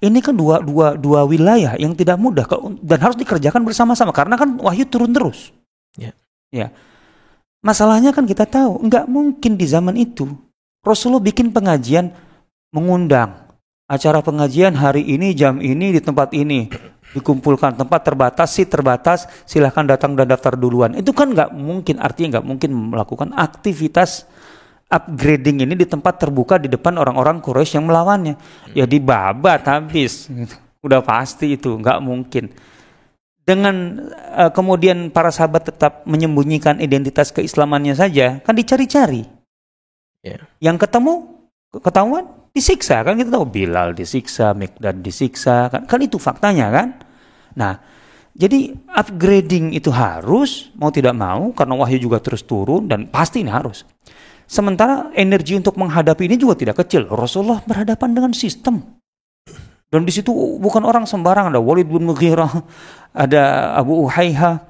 [0.00, 2.48] Ini kan dua dua dua wilayah yang tidak mudah
[2.80, 5.52] dan harus dikerjakan bersama-sama karena kan wahyu turun terus.
[5.98, 6.16] Ya.
[6.48, 6.72] Ya.
[7.60, 10.24] Masalahnya kan kita tahu nggak mungkin di zaman itu
[10.80, 12.08] Rasulullah bikin pengajian
[12.72, 13.50] mengundang
[13.84, 16.70] acara pengajian hari ini jam ini di tempat ini.
[17.10, 20.94] Dikumpulkan tempat terbatas sih terbatas silahkan datang dan daftar duluan.
[20.94, 24.30] Itu kan nggak mungkin artinya nggak mungkin melakukan aktivitas
[24.86, 28.38] upgrading ini di tempat terbuka di depan orang-orang Quraisy yang melawannya.
[28.78, 30.30] Ya dibabat habis.
[30.86, 32.54] Udah pasti itu nggak mungkin.
[33.42, 34.06] Dengan
[34.38, 39.39] eh, kemudian para sahabat tetap menyembunyikan identitas keislamannya saja kan dicari-cari
[40.20, 40.36] Ya.
[40.60, 41.40] yang ketemu
[41.80, 46.88] ketahuan disiksa kan kita tahu Bilal disiksa, Mikdad disiksa kan kan itu faktanya kan.
[47.56, 47.80] Nah,
[48.36, 53.48] jadi upgrading itu harus mau tidak mau karena wahyu juga terus turun dan pasti ini
[53.48, 53.88] harus.
[54.50, 57.06] Sementara energi untuk menghadapi ini juga tidak kecil.
[57.06, 58.82] Rasulullah berhadapan dengan sistem.
[59.90, 62.62] Dan di situ bukan orang sembarang, ada Walid bin Mughirah,
[63.10, 64.62] ada Abu Uhayha,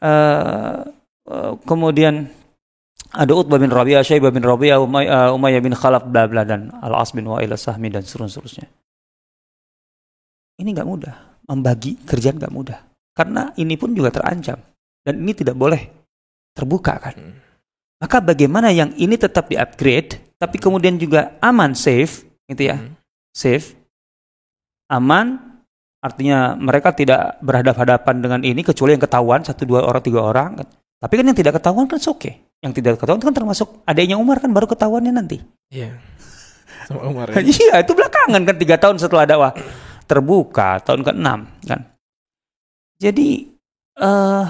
[0.00, 0.84] uh,
[1.28, 2.28] uh, kemudian
[3.08, 6.68] ada Utbah bin Rabi'ah, Syaibah bin Rabi'ah, Umay, uh, Umayyah bin Khalaf, bla bla dan
[6.84, 8.68] Al-As bin Wa'il Sahmi dan seterusnya.
[10.58, 11.14] Ini nggak mudah,
[11.48, 12.78] membagi kerjaan nggak mudah.
[13.16, 14.60] Karena ini pun juga terancam
[15.02, 15.80] dan ini tidak boleh
[16.52, 17.14] terbuka kan.
[17.16, 17.38] Hmm.
[17.98, 22.78] Maka bagaimana yang ini tetap di-upgrade tapi kemudian juga aman, safe, gitu ya.
[22.78, 22.94] Hmm.
[23.34, 23.74] Safe
[24.88, 25.38] aman,
[26.00, 30.50] artinya mereka tidak berhadapan-hadapan dengan ini kecuali yang ketahuan satu dua orang tiga orang.
[30.98, 32.18] Tapi kan yang tidak ketahuan kan oke.
[32.18, 32.47] Okay.
[32.58, 35.38] Yang tidak ketahuan kan termasuk adanya Umar kan baru ketahuannya nanti.
[35.70, 35.94] Iya.
[36.90, 37.30] Sama Umar.
[37.30, 37.44] Ya?
[37.54, 39.52] iya itu belakangan kan tiga tahun setelah dakwah
[40.08, 41.80] terbuka tahun ke enam kan.
[42.98, 43.46] Jadi
[44.02, 44.44] uh,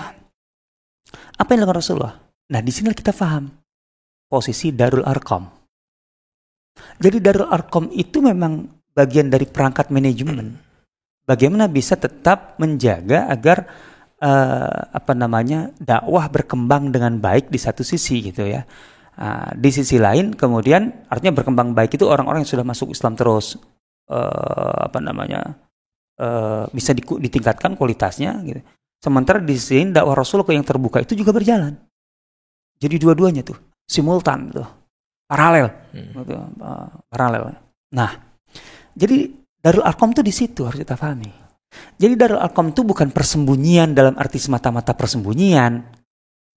[1.37, 2.17] apa yang dilakukan Rasulullah?
[2.49, 3.53] Nah di sini kita paham
[4.25, 5.45] posisi Darul Arkom.
[6.97, 8.65] Jadi Darul Arkom itu memang
[8.97, 10.57] bagian dari perangkat manajemen.
[11.29, 13.69] Bagaimana bisa tetap menjaga agar
[14.23, 18.63] uh, apa namanya dakwah berkembang dengan baik di satu sisi gitu ya.
[19.19, 23.59] Uh, di sisi lain kemudian artinya berkembang baik itu orang-orang yang sudah masuk Islam terus
[24.07, 25.59] uh, apa namanya
[26.23, 28.63] uh, bisa di, ditingkatkan kualitasnya gitu.
[28.99, 31.75] Sementara di sini dakwah Rasulullah yang terbuka itu juga berjalan.
[32.79, 34.67] Jadi dua-duanya tuh simultan tuh
[35.27, 36.15] paralel hmm.
[36.23, 37.59] gitu, uh, paralel.
[37.95, 38.11] Nah,
[38.95, 41.48] jadi Darul Arkom itu di situ harus kita pahami.
[41.99, 45.83] Jadi Darul Arkom itu bukan persembunyian dalam arti semata-mata persembunyian.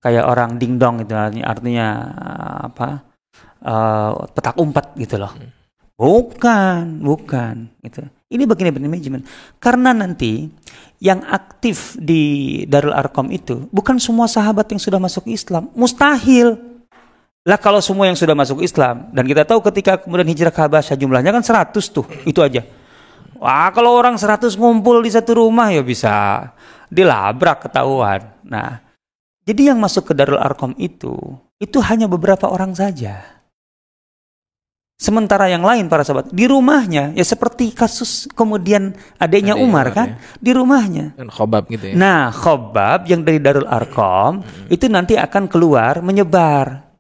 [0.01, 1.13] Kayak orang dingdong itu
[1.45, 1.87] artinya
[2.69, 3.05] apa?
[3.61, 5.33] Uh, petak umpat gitu loh.
[6.01, 8.01] Bukan, bukan gitu.
[8.33, 9.21] Ini bagian dari manajemen.
[9.61, 10.49] Karena nanti
[10.97, 15.69] yang aktif di Darul Arkom itu bukan semua sahabat yang sudah masuk Islam.
[15.77, 16.57] Mustahil.
[17.45, 20.93] Lah kalau semua yang sudah masuk Islam dan kita tahu ketika kemudian hijrah ke Habasyah
[20.93, 22.61] jumlahnya kan 100 tuh, itu aja.
[23.41, 26.45] Wah, kalau orang 100 ngumpul di satu rumah ya bisa
[26.93, 28.21] dilabrak ketahuan.
[28.45, 28.77] Nah,
[29.41, 31.17] jadi yang masuk ke Darul Arkom itu
[31.57, 33.41] itu hanya beberapa orang saja.
[35.01, 40.37] Sementara yang lain para sahabat di rumahnya ya seperti kasus kemudian adiknya Umar kan ya.
[40.37, 41.17] di rumahnya.
[41.17, 41.93] Dan khobab gitu ya.
[41.97, 44.69] Nah, khobab yang dari Darul Arkom hmm.
[44.69, 46.91] itu nanti akan keluar menyebar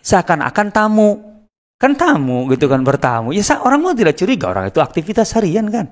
[0.00, 1.33] Seakan-akan tamu.
[1.78, 3.34] Kan tamu gitu kan bertamu.
[3.34, 5.86] Ya orang mau tidak curiga orang itu aktivitas harian kan.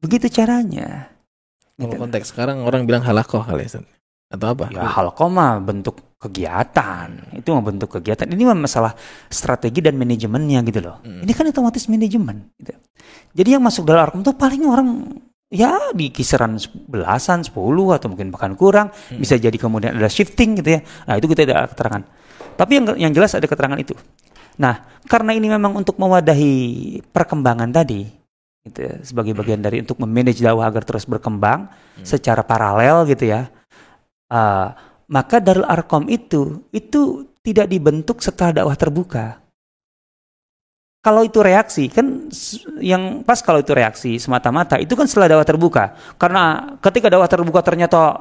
[0.00, 1.12] Begitu caranya.
[1.80, 2.00] Kalau gitu.
[2.00, 3.80] konteks sekarang orang bilang halakoh kali ya.
[4.30, 4.68] Atau apa?
[4.72, 7.08] Ya halakoh mah bentuk kegiatan.
[7.36, 8.28] Itu mah bentuk kegiatan.
[8.28, 8.92] Ini mah masalah
[9.32, 11.00] strategi dan manajemennya gitu loh.
[11.00, 11.24] Hmm.
[11.24, 12.52] Ini kan otomatis manajemen.
[12.60, 12.76] Gitu.
[13.32, 14.88] Jadi yang masuk dalam arkom itu paling orang
[15.50, 18.92] ya di kisaran belasan, sepuluh atau mungkin bahkan kurang.
[18.92, 19.18] Hmm.
[19.18, 20.80] Bisa jadi kemudian ada shifting gitu ya.
[21.08, 22.02] Nah itu kita tidak keterangan.
[22.60, 23.96] Tapi yang yang jelas ada keterangan itu.
[24.58, 28.08] Nah, karena ini memang untuk mewadahi perkembangan tadi,
[28.66, 32.04] gitu ya, sebagai bagian dari untuk memanage dakwah agar terus berkembang hmm.
[32.04, 33.48] secara paralel gitu ya.
[34.30, 34.70] Uh,
[35.10, 39.42] maka Darul Arkom itu itu tidak dibentuk setelah dakwah terbuka.
[41.00, 42.28] Kalau itu reaksi kan
[42.76, 45.84] yang pas kalau itu reaksi semata-mata itu kan setelah dakwah terbuka.
[46.20, 48.20] Karena ketika dakwah terbuka ternyata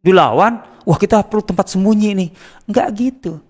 [0.00, 2.30] dilawan, wah kita perlu tempat sembunyi nih.
[2.64, 3.44] Enggak gitu.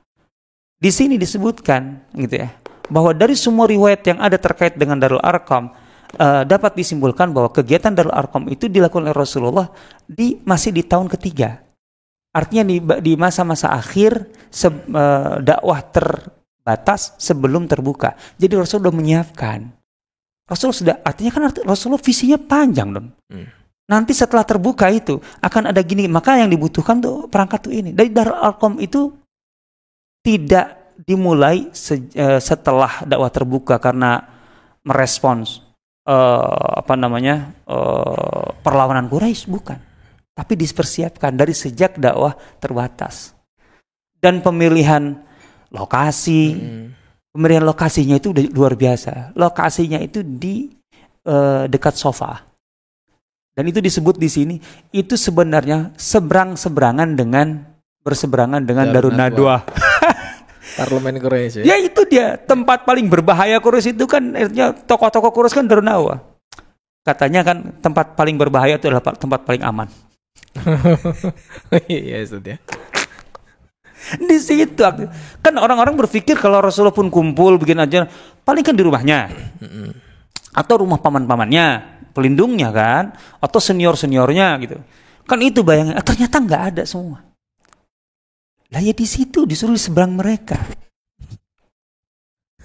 [0.85, 2.53] Di sini disebutkan gitu ya
[2.93, 5.73] bahwa dari semua riwayat yang ada terkait dengan Darul Arqam
[6.21, 9.73] uh, dapat disimpulkan bahwa kegiatan Darul Arqam itu dilakukan oleh Rasulullah
[10.05, 11.65] di masih di tahun ketiga.
[12.35, 18.19] Artinya di di masa-masa akhir se, uh, dakwah terbatas sebelum terbuka.
[18.37, 19.71] Jadi Rasul sudah menyiapkan.
[20.45, 23.09] Rasul sudah artinya kan Rasulullah visinya panjang dong.
[23.33, 23.49] Hmm.
[23.89, 27.97] Nanti setelah terbuka itu akan ada gini, maka yang dibutuhkan tuh perangkat tuh ini.
[27.97, 29.24] Dari Darul Arqam itu
[30.25, 34.25] tidak dimulai se uh, setelah dakwah terbuka karena
[34.81, 35.61] merespons
[36.09, 39.79] uh, apa namanya uh, perlawanan Quraisy bukan.
[40.35, 43.37] Tapi dipersiapkan dari sejak dakwah terbatas.
[44.19, 45.15] Dan pemilihan
[45.71, 46.87] lokasi hmm.
[47.37, 49.37] pemilihan lokasinya itu luar biasa.
[49.37, 50.73] Lokasinya itu di
[51.29, 52.43] uh, dekat sofa.
[53.55, 54.57] Dan itu disebut di sini
[54.91, 57.63] itu sebenarnya seberang seberangan dengan
[58.03, 59.63] berseberangan dengan Darun Nadwa.
[60.75, 61.63] Parlemen Quraisy.
[61.63, 61.75] Ya?
[61.75, 66.19] ya itu dia tempat paling berbahaya Quraisy itu kan artinya tokoh-tokoh Quraisy kan Darun Nadwa.
[67.05, 69.89] Katanya kan tempat paling berbahaya itu adalah tempat paling aman.
[71.91, 72.59] Iya itu dia.
[74.21, 74.85] Di situ
[75.41, 78.05] kan orang-orang berpikir kalau Rasulullah pun kumpul bikin aja
[78.45, 79.33] paling kan di rumahnya.
[80.55, 81.67] Atau rumah paman-pamannya,
[82.15, 83.11] pelindungnya kan,
[83.43, 84.79] atau senior-seniornya gitu.
[85.27, 87.34] Kan itu bayangnya, ternyata nggak ada semua.
[88.75, 90.59] Lah ya di situ disuruh di seberang mereka.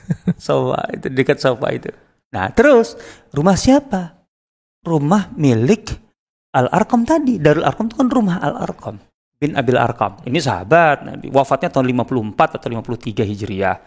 [0.42, 1.94] sofa itu dekat sofa itu.
[2.34, 2.98] Nah, terus
[3.30, 4.26] rumah siapa?
[4.82, 5.94] Rumah milik
[6.50, 7.38] Al-Arqam tadi.
[7.38, 8.98] Darul Arqam itu kan rumah Al-Arqam
[9.40, 10.20] bin Abil Arqam.
[10.28, 11.32] Ini sahabat, Nabi.
[11.32, 13.78] wafatnya tahun 54 atau 53 Hijriah.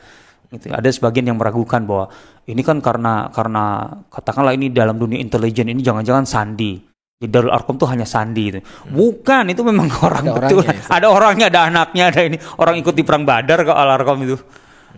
[0.48, 0.68] Gitu.
[0.72, 2.12] Ada sebagian yang meragukan bahwa
[2.48, 6.91] ini kan karena karena katakanlah ini dalam dunia intelijen ini jangan-jangan sandi.
[7.22, 8.58] Di Darul Arqam tuh hanya sandi itu.
[8.90, 10.58] Bukan, itu memang orang Ada betul.
[10.58, 10.90] orangnya, ya.
[10.90, 12.36] ada orangnya, ada anaknya, ada ini.
[12.58, 14.36] Orang ikut di perang Badar ke Al-Arqam itu.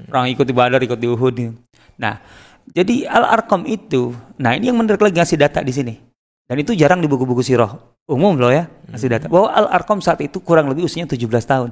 [0.08, 1.34] Orang ikut di Badar, ikut di Uhud.
[1.36, 1.52] itu.
[2.00, 2.16] Nah,
[2.72, 5.94] jadi Al-Arqam itu, nah ini yang menarik lagi ngasih data di sini.
[6.48, 7.76] Dan itu jarang di buku-buku sirah
[8.08, 9.26] umum loh ya, ngasih data.
[9.28, 11.70] Bahwa Al-Arqam saat itu kurang lebih usianya 17 tahun.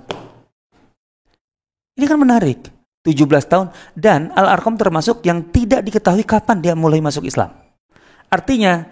[1.97, 2.69] Ini kan menarik.
[3.03, 3.67] 17 tahun
[3.99, 7.51] dan Al-Arqam termasuk yang tidak diketahui kapan dia mulai masuk Islam.
[8.31, 8.87] Artinya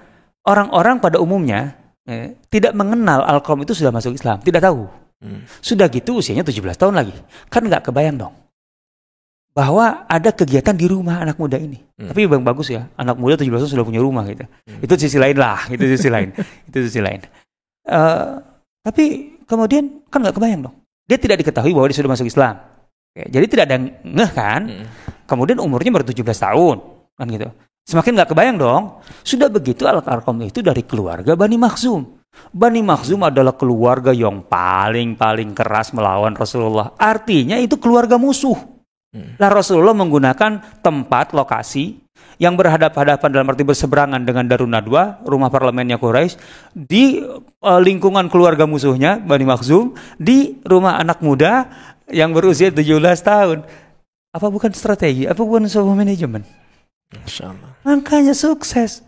[0.50, 1.78] orang-orang pada umumnya
[2.10, 4.90] eh, tidak mengenal Al-Arqam itu sudah masuk Islam, tidak tahu.
[5.20, 5.44] Hmm.
[5.62, 7.14] Sudah gitu usianya 17 tahun lagi.
[7.46, 8.34] Kan nggak kebayang dong.
[9.54, 11.78] Bahwa ada kegiatan di rumah anak muda ini.
[12.00, 12.10] Hmm.
[12.10, 14.42] Tapi bang bagus ya, anak muda 17 tahun sudah punya rumah gitu.
[14.80, 16.34] Itu sisi lain lah, itu sisi lain.
[16.68, 17.20] itu sisi lain.
[17.86, 18.28] Eh,
[18.80, 19.04] tapi
[19.44, 20.76] kemudian kan nggak kebayang dong.
[21.04, 22.54] Dia tidak diketahui bahwa dia sudah masuk Islam.
[23.10, 24.62] Jadi tidak ada yang ngeh kan.
[24.66, 24.86] Hmm.
[25.26, 26.76] Kemudian umurnya baru 17 tahun
[27.18, 27.48] kan gitu.
[27.86, 28.82] Semakin nggak kebayang dong.
[29.24, 32.20] Sudah begitu Al-Arqam itu dari keluarga Bani Makhzum.
[32.54, 36.94] Bani Makhzum adalah keluarga yang paling-paling keras melawan Rasulullah.
[36.96, 38.56] Artinya itu keluarga musuh.
[39.10, 41.98] Nah Rasulullah menggunakan tempat, lokasi
[42.38, 46.38] yang berhadapan-hadapan dalam arti berseberangan dengan Darun Nadwa, rumah parlemennya Quraisy,
[46.72, 51.66] di eh, lingkungan keluarga musuhnya Bani Makhzum, di rumah anak muda
[52.06, 52.86] yang berusia 17
[53.20, 53.58] tahun.
[54.30, 55.26] Apa bukan strategi?
[55.26, 56.46] Apa bukan sebuah manajemen?
[57.82, 59.02] Makanya sukses.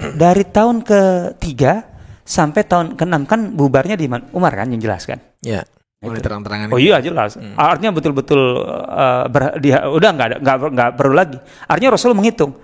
[0.00, 1.84] Dari tahun ketiga
[2.24, 4.24] sampai tahun keenam kan bubarnya di mana?
[4.32, 5.20] Umar kan yang jelaskan.
[5.44, 5.64] Ya,
[6.00, 6.72] boleh terang-terangan.
[6.72, 7.36] Oh iya jelas.
[7.56, 11.36] Artinya betul-betul uh, ber- dia udah nggak ada nggak nggak perlu lagi.
[11.68, 12.56] Artinya Rasul menghitung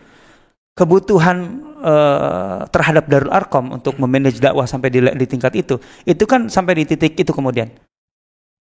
[0.77, 5.77] kebutuhan uh, terhadap Darul Arkom untuk memanage dakwah sampai di, di tingkat itu.
[6.09, 7.69] Itu kan sampai di titik itu kemudian.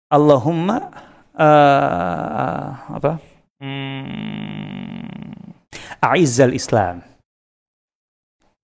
[0.07, 0.91] Allahumma
[1.35, 3.19] uh, apa?
[3.63, 4.92] Hmm,
[6.03, 7.13] A'izzal Islam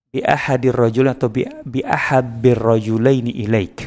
[0.10, 3.86] bi ahadir rajul atau bi, bi ahabbir rajulaini ilaik.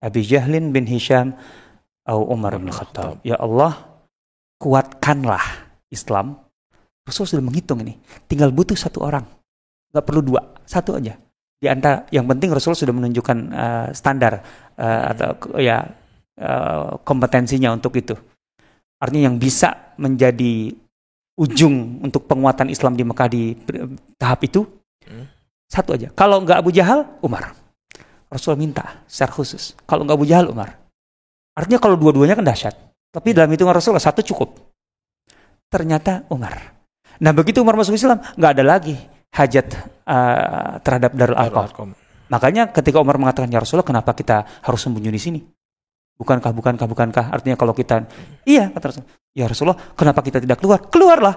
[0.00, 1.36] Abi Jahlin bin Hisham
[2.06, 3.20] atau Umar bin Khattab.
[3.26, 3.76] Ya Allah,
[4.56, 5.42] kuatkanlah
[5.92, 6.40] Islam.
[7.04, 7.98] Rasul sudah menghitung ini.
[8.30, 9.26] Tinggal butuh satu orang.
[9.90, 11.18] Nggak perlu dua, satu aja.
[11.60, 14.40] Di antara yang penting Rasul sudah menunjukkan uh, standar
[14.80, 15.84] uh, atau ya
[16.40, 18.16] uh, kompetensinya untuk itu.
[18.96, 20.72] Artinya yang bisa menjadi
[21.40, 23.56] ujung untuk penguatan Islam di Mekah di
[24.20, 24.68] tahap itu
[25.00, 25.26] Hmm.
[25.64, 26.12] satu aja.
[26.12, 27.56] Kalau nggak Abu Jahal, Umar.
[28.30, 29.74] Rasul minta secara khusus.
[29.88, 30.76] Kalau nggak Abu Jahal, Umar.
[31.56, 32.76] Artinya kalau dua-duanya kan dahsyat.
[33.10, 34.54] Tapi dalam hitungan Rasul satu cukup.
[35.66, 36.78] Ternyata Umar.
[37.18, 38.94] Nah begitu Umar masuk Islam, nggak ada lagi
[39.34, 39.66] hajat
[40.06, 41.36] uh, terhadap Darul.
[41.38, 41.90] Arqam.
[42.30, 45.40] Makanya ketika Umar mengatakan ya Rasulullah, kenapa kita harus sembunyi di sini?
[46.20, 47.24] Bukankah, bukankah, bukankah?
[47.32, 48.04] Artinya kalau kita,
[48.44, 49.04] iya kata Rasul.
[49.32, 50.84] Ya Rasulullah, kenapa kita tidak keluar?
[50.92, 51.34] Keluarlah.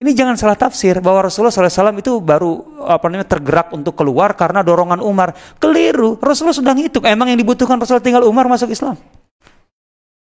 [0.00, 4.64] Ini jangan salah tafsir bahwa Rasulullah SAW itu baru apa namanya tergerak untuk keluar karena
[4.64, 5.36] dorongan Umar.
[5.60, 6.16] Keliru.
[6.16, 7.04] Rasulullah sudah ngitung.
[7.04, 8.96] Emang yang dibutuhkan Rasulullah tinggal Umar masuk Islam.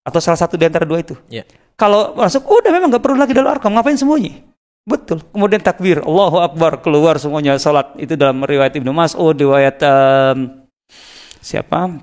[0.08, 1.12] Atau salah satu di antara dua itu.
[1.28, 1.44] Ya.
[1.76, 3.76] Kalau masuk, udah memang nggak perlu lagi dalam arkam.
[3.76, 4.40] Ngapain sembunyi?
[4.88, 5.20] Betul.
[5.36, 7.92] Kemudian takbir, Allahu Akbar, keluar semuanya salat.
[8.00, 10.64] Itu dalam riwayat Ibnu Mas'ud, riwayat em,
[11.44, 12.00] siapa?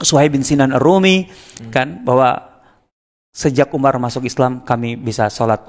[0.00, 1.28] Suhaib bin Sinan Ar-Rumi
[1.72, 2.60] kan bahwa
[3.32, 5.68] sejak Umar masuk Islam kami bisa sholat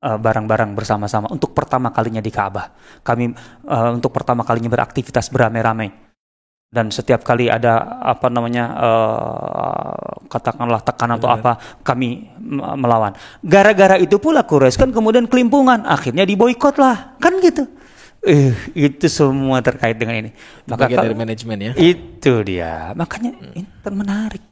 [0.00, 2.72] eh, bareng-bareng bersama-sama untuk pertama kalinya di Ka'bah.
[3.04, 3.24] Kami
[3.68, 6.12] eh, untuk pertama kalinya beraktivitas beramai-ramai.
[6.72, 9.92] Dan setiap kali ada apa namanya eh,
[10.32, 12.32] katakanlah tekanan atau apa kami
[12.80, 13.12] melawan.
[13.44, 17.68] Gara-gara itu pula Quraisy kan kemudian kelimpungan, akhirnya diboikot lah, kan gitu.
[18.22, 20.30] Eh, itu semua terkait dengan ini.
[20.64, 21.72] Maka Bagian kalau- dari manajemen ya.
[21.74, 22.94] itu dia.
[22.94, 24.42] Makanya ini ter- menarik.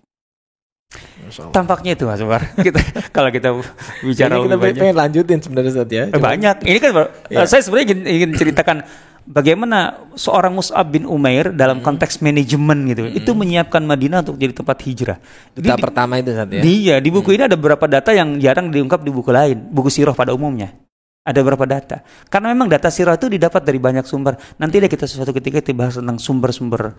[1.53, 2.43] Tampaknya itu Mas Umar.
[2.59, 2.83] Kita
[3.14, 3.55] kalau kita
[4.03, 4.81] bicara Ini kita lebih banyak.
[4.81, 6.05] pengen lanjutin sebenarnya Ustaz ya.
[6.05, 6.57] Eh, banyak.
[6.61, 6.91] Ini kan
[7.31, 7.47] Iya.
[7.47, 8.77] saya sebenarnya ingin, ingin ceritakan
[9.23, 9.79] bagaimana
[10.12, 13.07] seorang Mus'ab bin Umair dalam konteks manajemen gitu.
[13.07, 15.23] Itu menyiapkan Madinah untuk jadi tempat hijrah.
[15.55, 16.59] Duta pertama itu Ustaz ya.
[16.61, 20.11] Iya, di buku ini ada beberapa data yang jarang diungkap di buku lain, buku sirah
[20.11, 20.75] pada umumnya.
[21.21, 22.01] Ada beberapa data.
[22.33, 24.41] Karena memang data sirah itu didapat dari banyak sumber.
[24.57, 26.97] Nanti deh kita suatu ketika kita bahas tentang sumber-sumber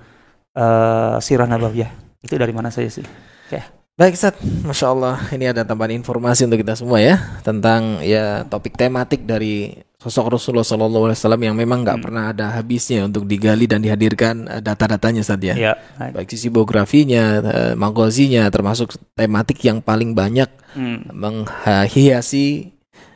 [0.53, 2.21] eh, sirah nabawiyah.
[2.21, 3.05] Itu dari mana saja sih?
[3.49, 3.65] Ya.
[3.99, 8.79] Baik Ustaz, Masya Allah ini ada tambahan informasi untuk kita semua ya Tentang ya topik
[8.79, 14.47] tematik dari sosok Rasulullah SAW yang memang nggak pernah ada habisnya untuk digali dan dihadirkan
[14.47, 15.73] eh, data-datanya Ustaz ya Ya.
[15.99, 21.03] Baik sisi biografinya, eh, magazinya termasuk tematik yang paling banyak Hmm.
[21.11, 22.71] menghiasi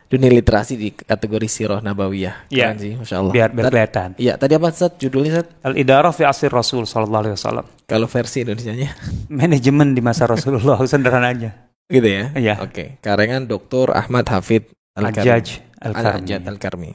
[0.06, 2.50] dunia literasi di kategori sirah nabawiyah.
[2.54, 2.72] Iya.
[2.72, 3.34] Keren sih, masya Allah.
[3.34, 4.10] Biar biar kelihatan.
[4.22, 4.94] Iya, tadi apa Ustaz?
[5.02, 5.48] Judulnya Ustaz?
[5.66, 7.66] Al-Idarah fi asir Rasul sallallahu alaihi wasallam.
[7.90, 8.90] Kalau versi Indonesianya
[9.42, 11.52] Manajemen di masa Rasulullah sederhananya.
[11.86, 12.34] gitu ya?
[12.34, 12.62] Iya.
[12.66, 13.94] Oke, karangan Dr.
[13.94, 15.62] Ahmad Hafid Al-Karmi.
[15.82, 16.34] Al-Karmi.
[16.50, 16.92] Al-Karmi.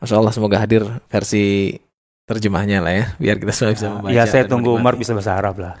[0.00, 1.76] Masya Allah, semoga hadir versi
[2.30, 4.14] terjemahnya lah ya, biar kita semua bisa membaca.
[4.14, 5.74] Ya saya tunggu Umar bisa bahasa Arab lah.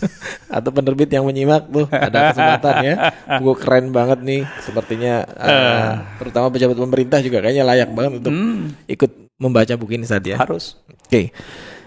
[0.56, 2.94] Atau penerbit yang menyimak tuh, ada kesempatan ya.
[3.36, 8.70] Buku keren banget nih, sepertinya eh, terutama pejabat pemerintah juga kayaknya layak banget untuk Hmm,
[8.86, 10.38] ikut membaca buku ini saat ya.
[10.38, 10.78] harus.
[11.04, 11.34] Oke.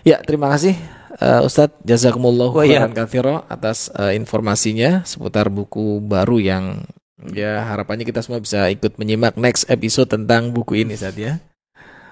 [0.04, 0.76] Ya, terima kasih
[1.16, 2.84] eh, Ustadz Jazakumullah Oh, iya.
[2.84, 6.84] khairan katsira atas eh, informasinya seputar buku baru yang
[7.32, 11.40] ya harapannya kita semua bisa ikut menyimak next episode tentang buku ini saat ya.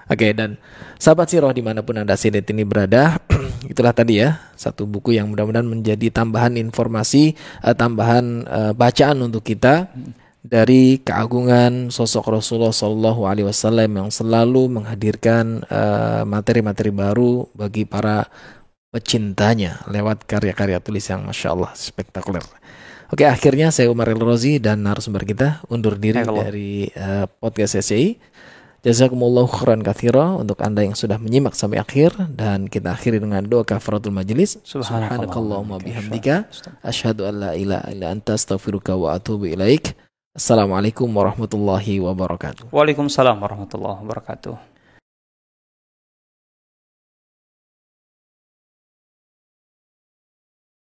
[0.08, 0.56] Oke, dan
[0.96, 3.20] sahabat Siroh di mana pun Anda saat ini berada,
[3.72, 9.44] itulah tadi ya, satu buku yang mudah-mudahan menjadi tambahan informasi, eh, tambahan eh, bacaan untuk
[9.44, 9.92] kita
[10.40, 18.24] dari keagungan sosok Rasulullah Shallallahu Alaihi Wasallam yang selalu menghadirkan eh, materi-materi baru bagi para
[18.88, 22.40] pecintanya lewat karya-karya tulis yang masya Allah spektakuler.
[23.08, 26.48] Oke, akhirnya saya Umar El Rozi dan narasumber kita undur diri Allah.
[26.48, 28.20] dari eh, podcast SCI.
[28.78, 33.66] Jazakumullahu khairan katsira untuk Anda yang sudah menyimak sampai akhir dan kita akhiri dengan doa
[33.66, 34.62] kafaratul majelis.
[34.62, 36.46] Subhanakallahumma bihamdika
[36.86, 39.98] asyhadu an la ilaha illa anta astaghfiruka wa atubu ilaik.
[40.30, 42.70] Assalamualaikum warahmatullahi wabarakatuh.
[42.70, 44.77] Waalaikumsalam warahmatullahi wabarakatuh.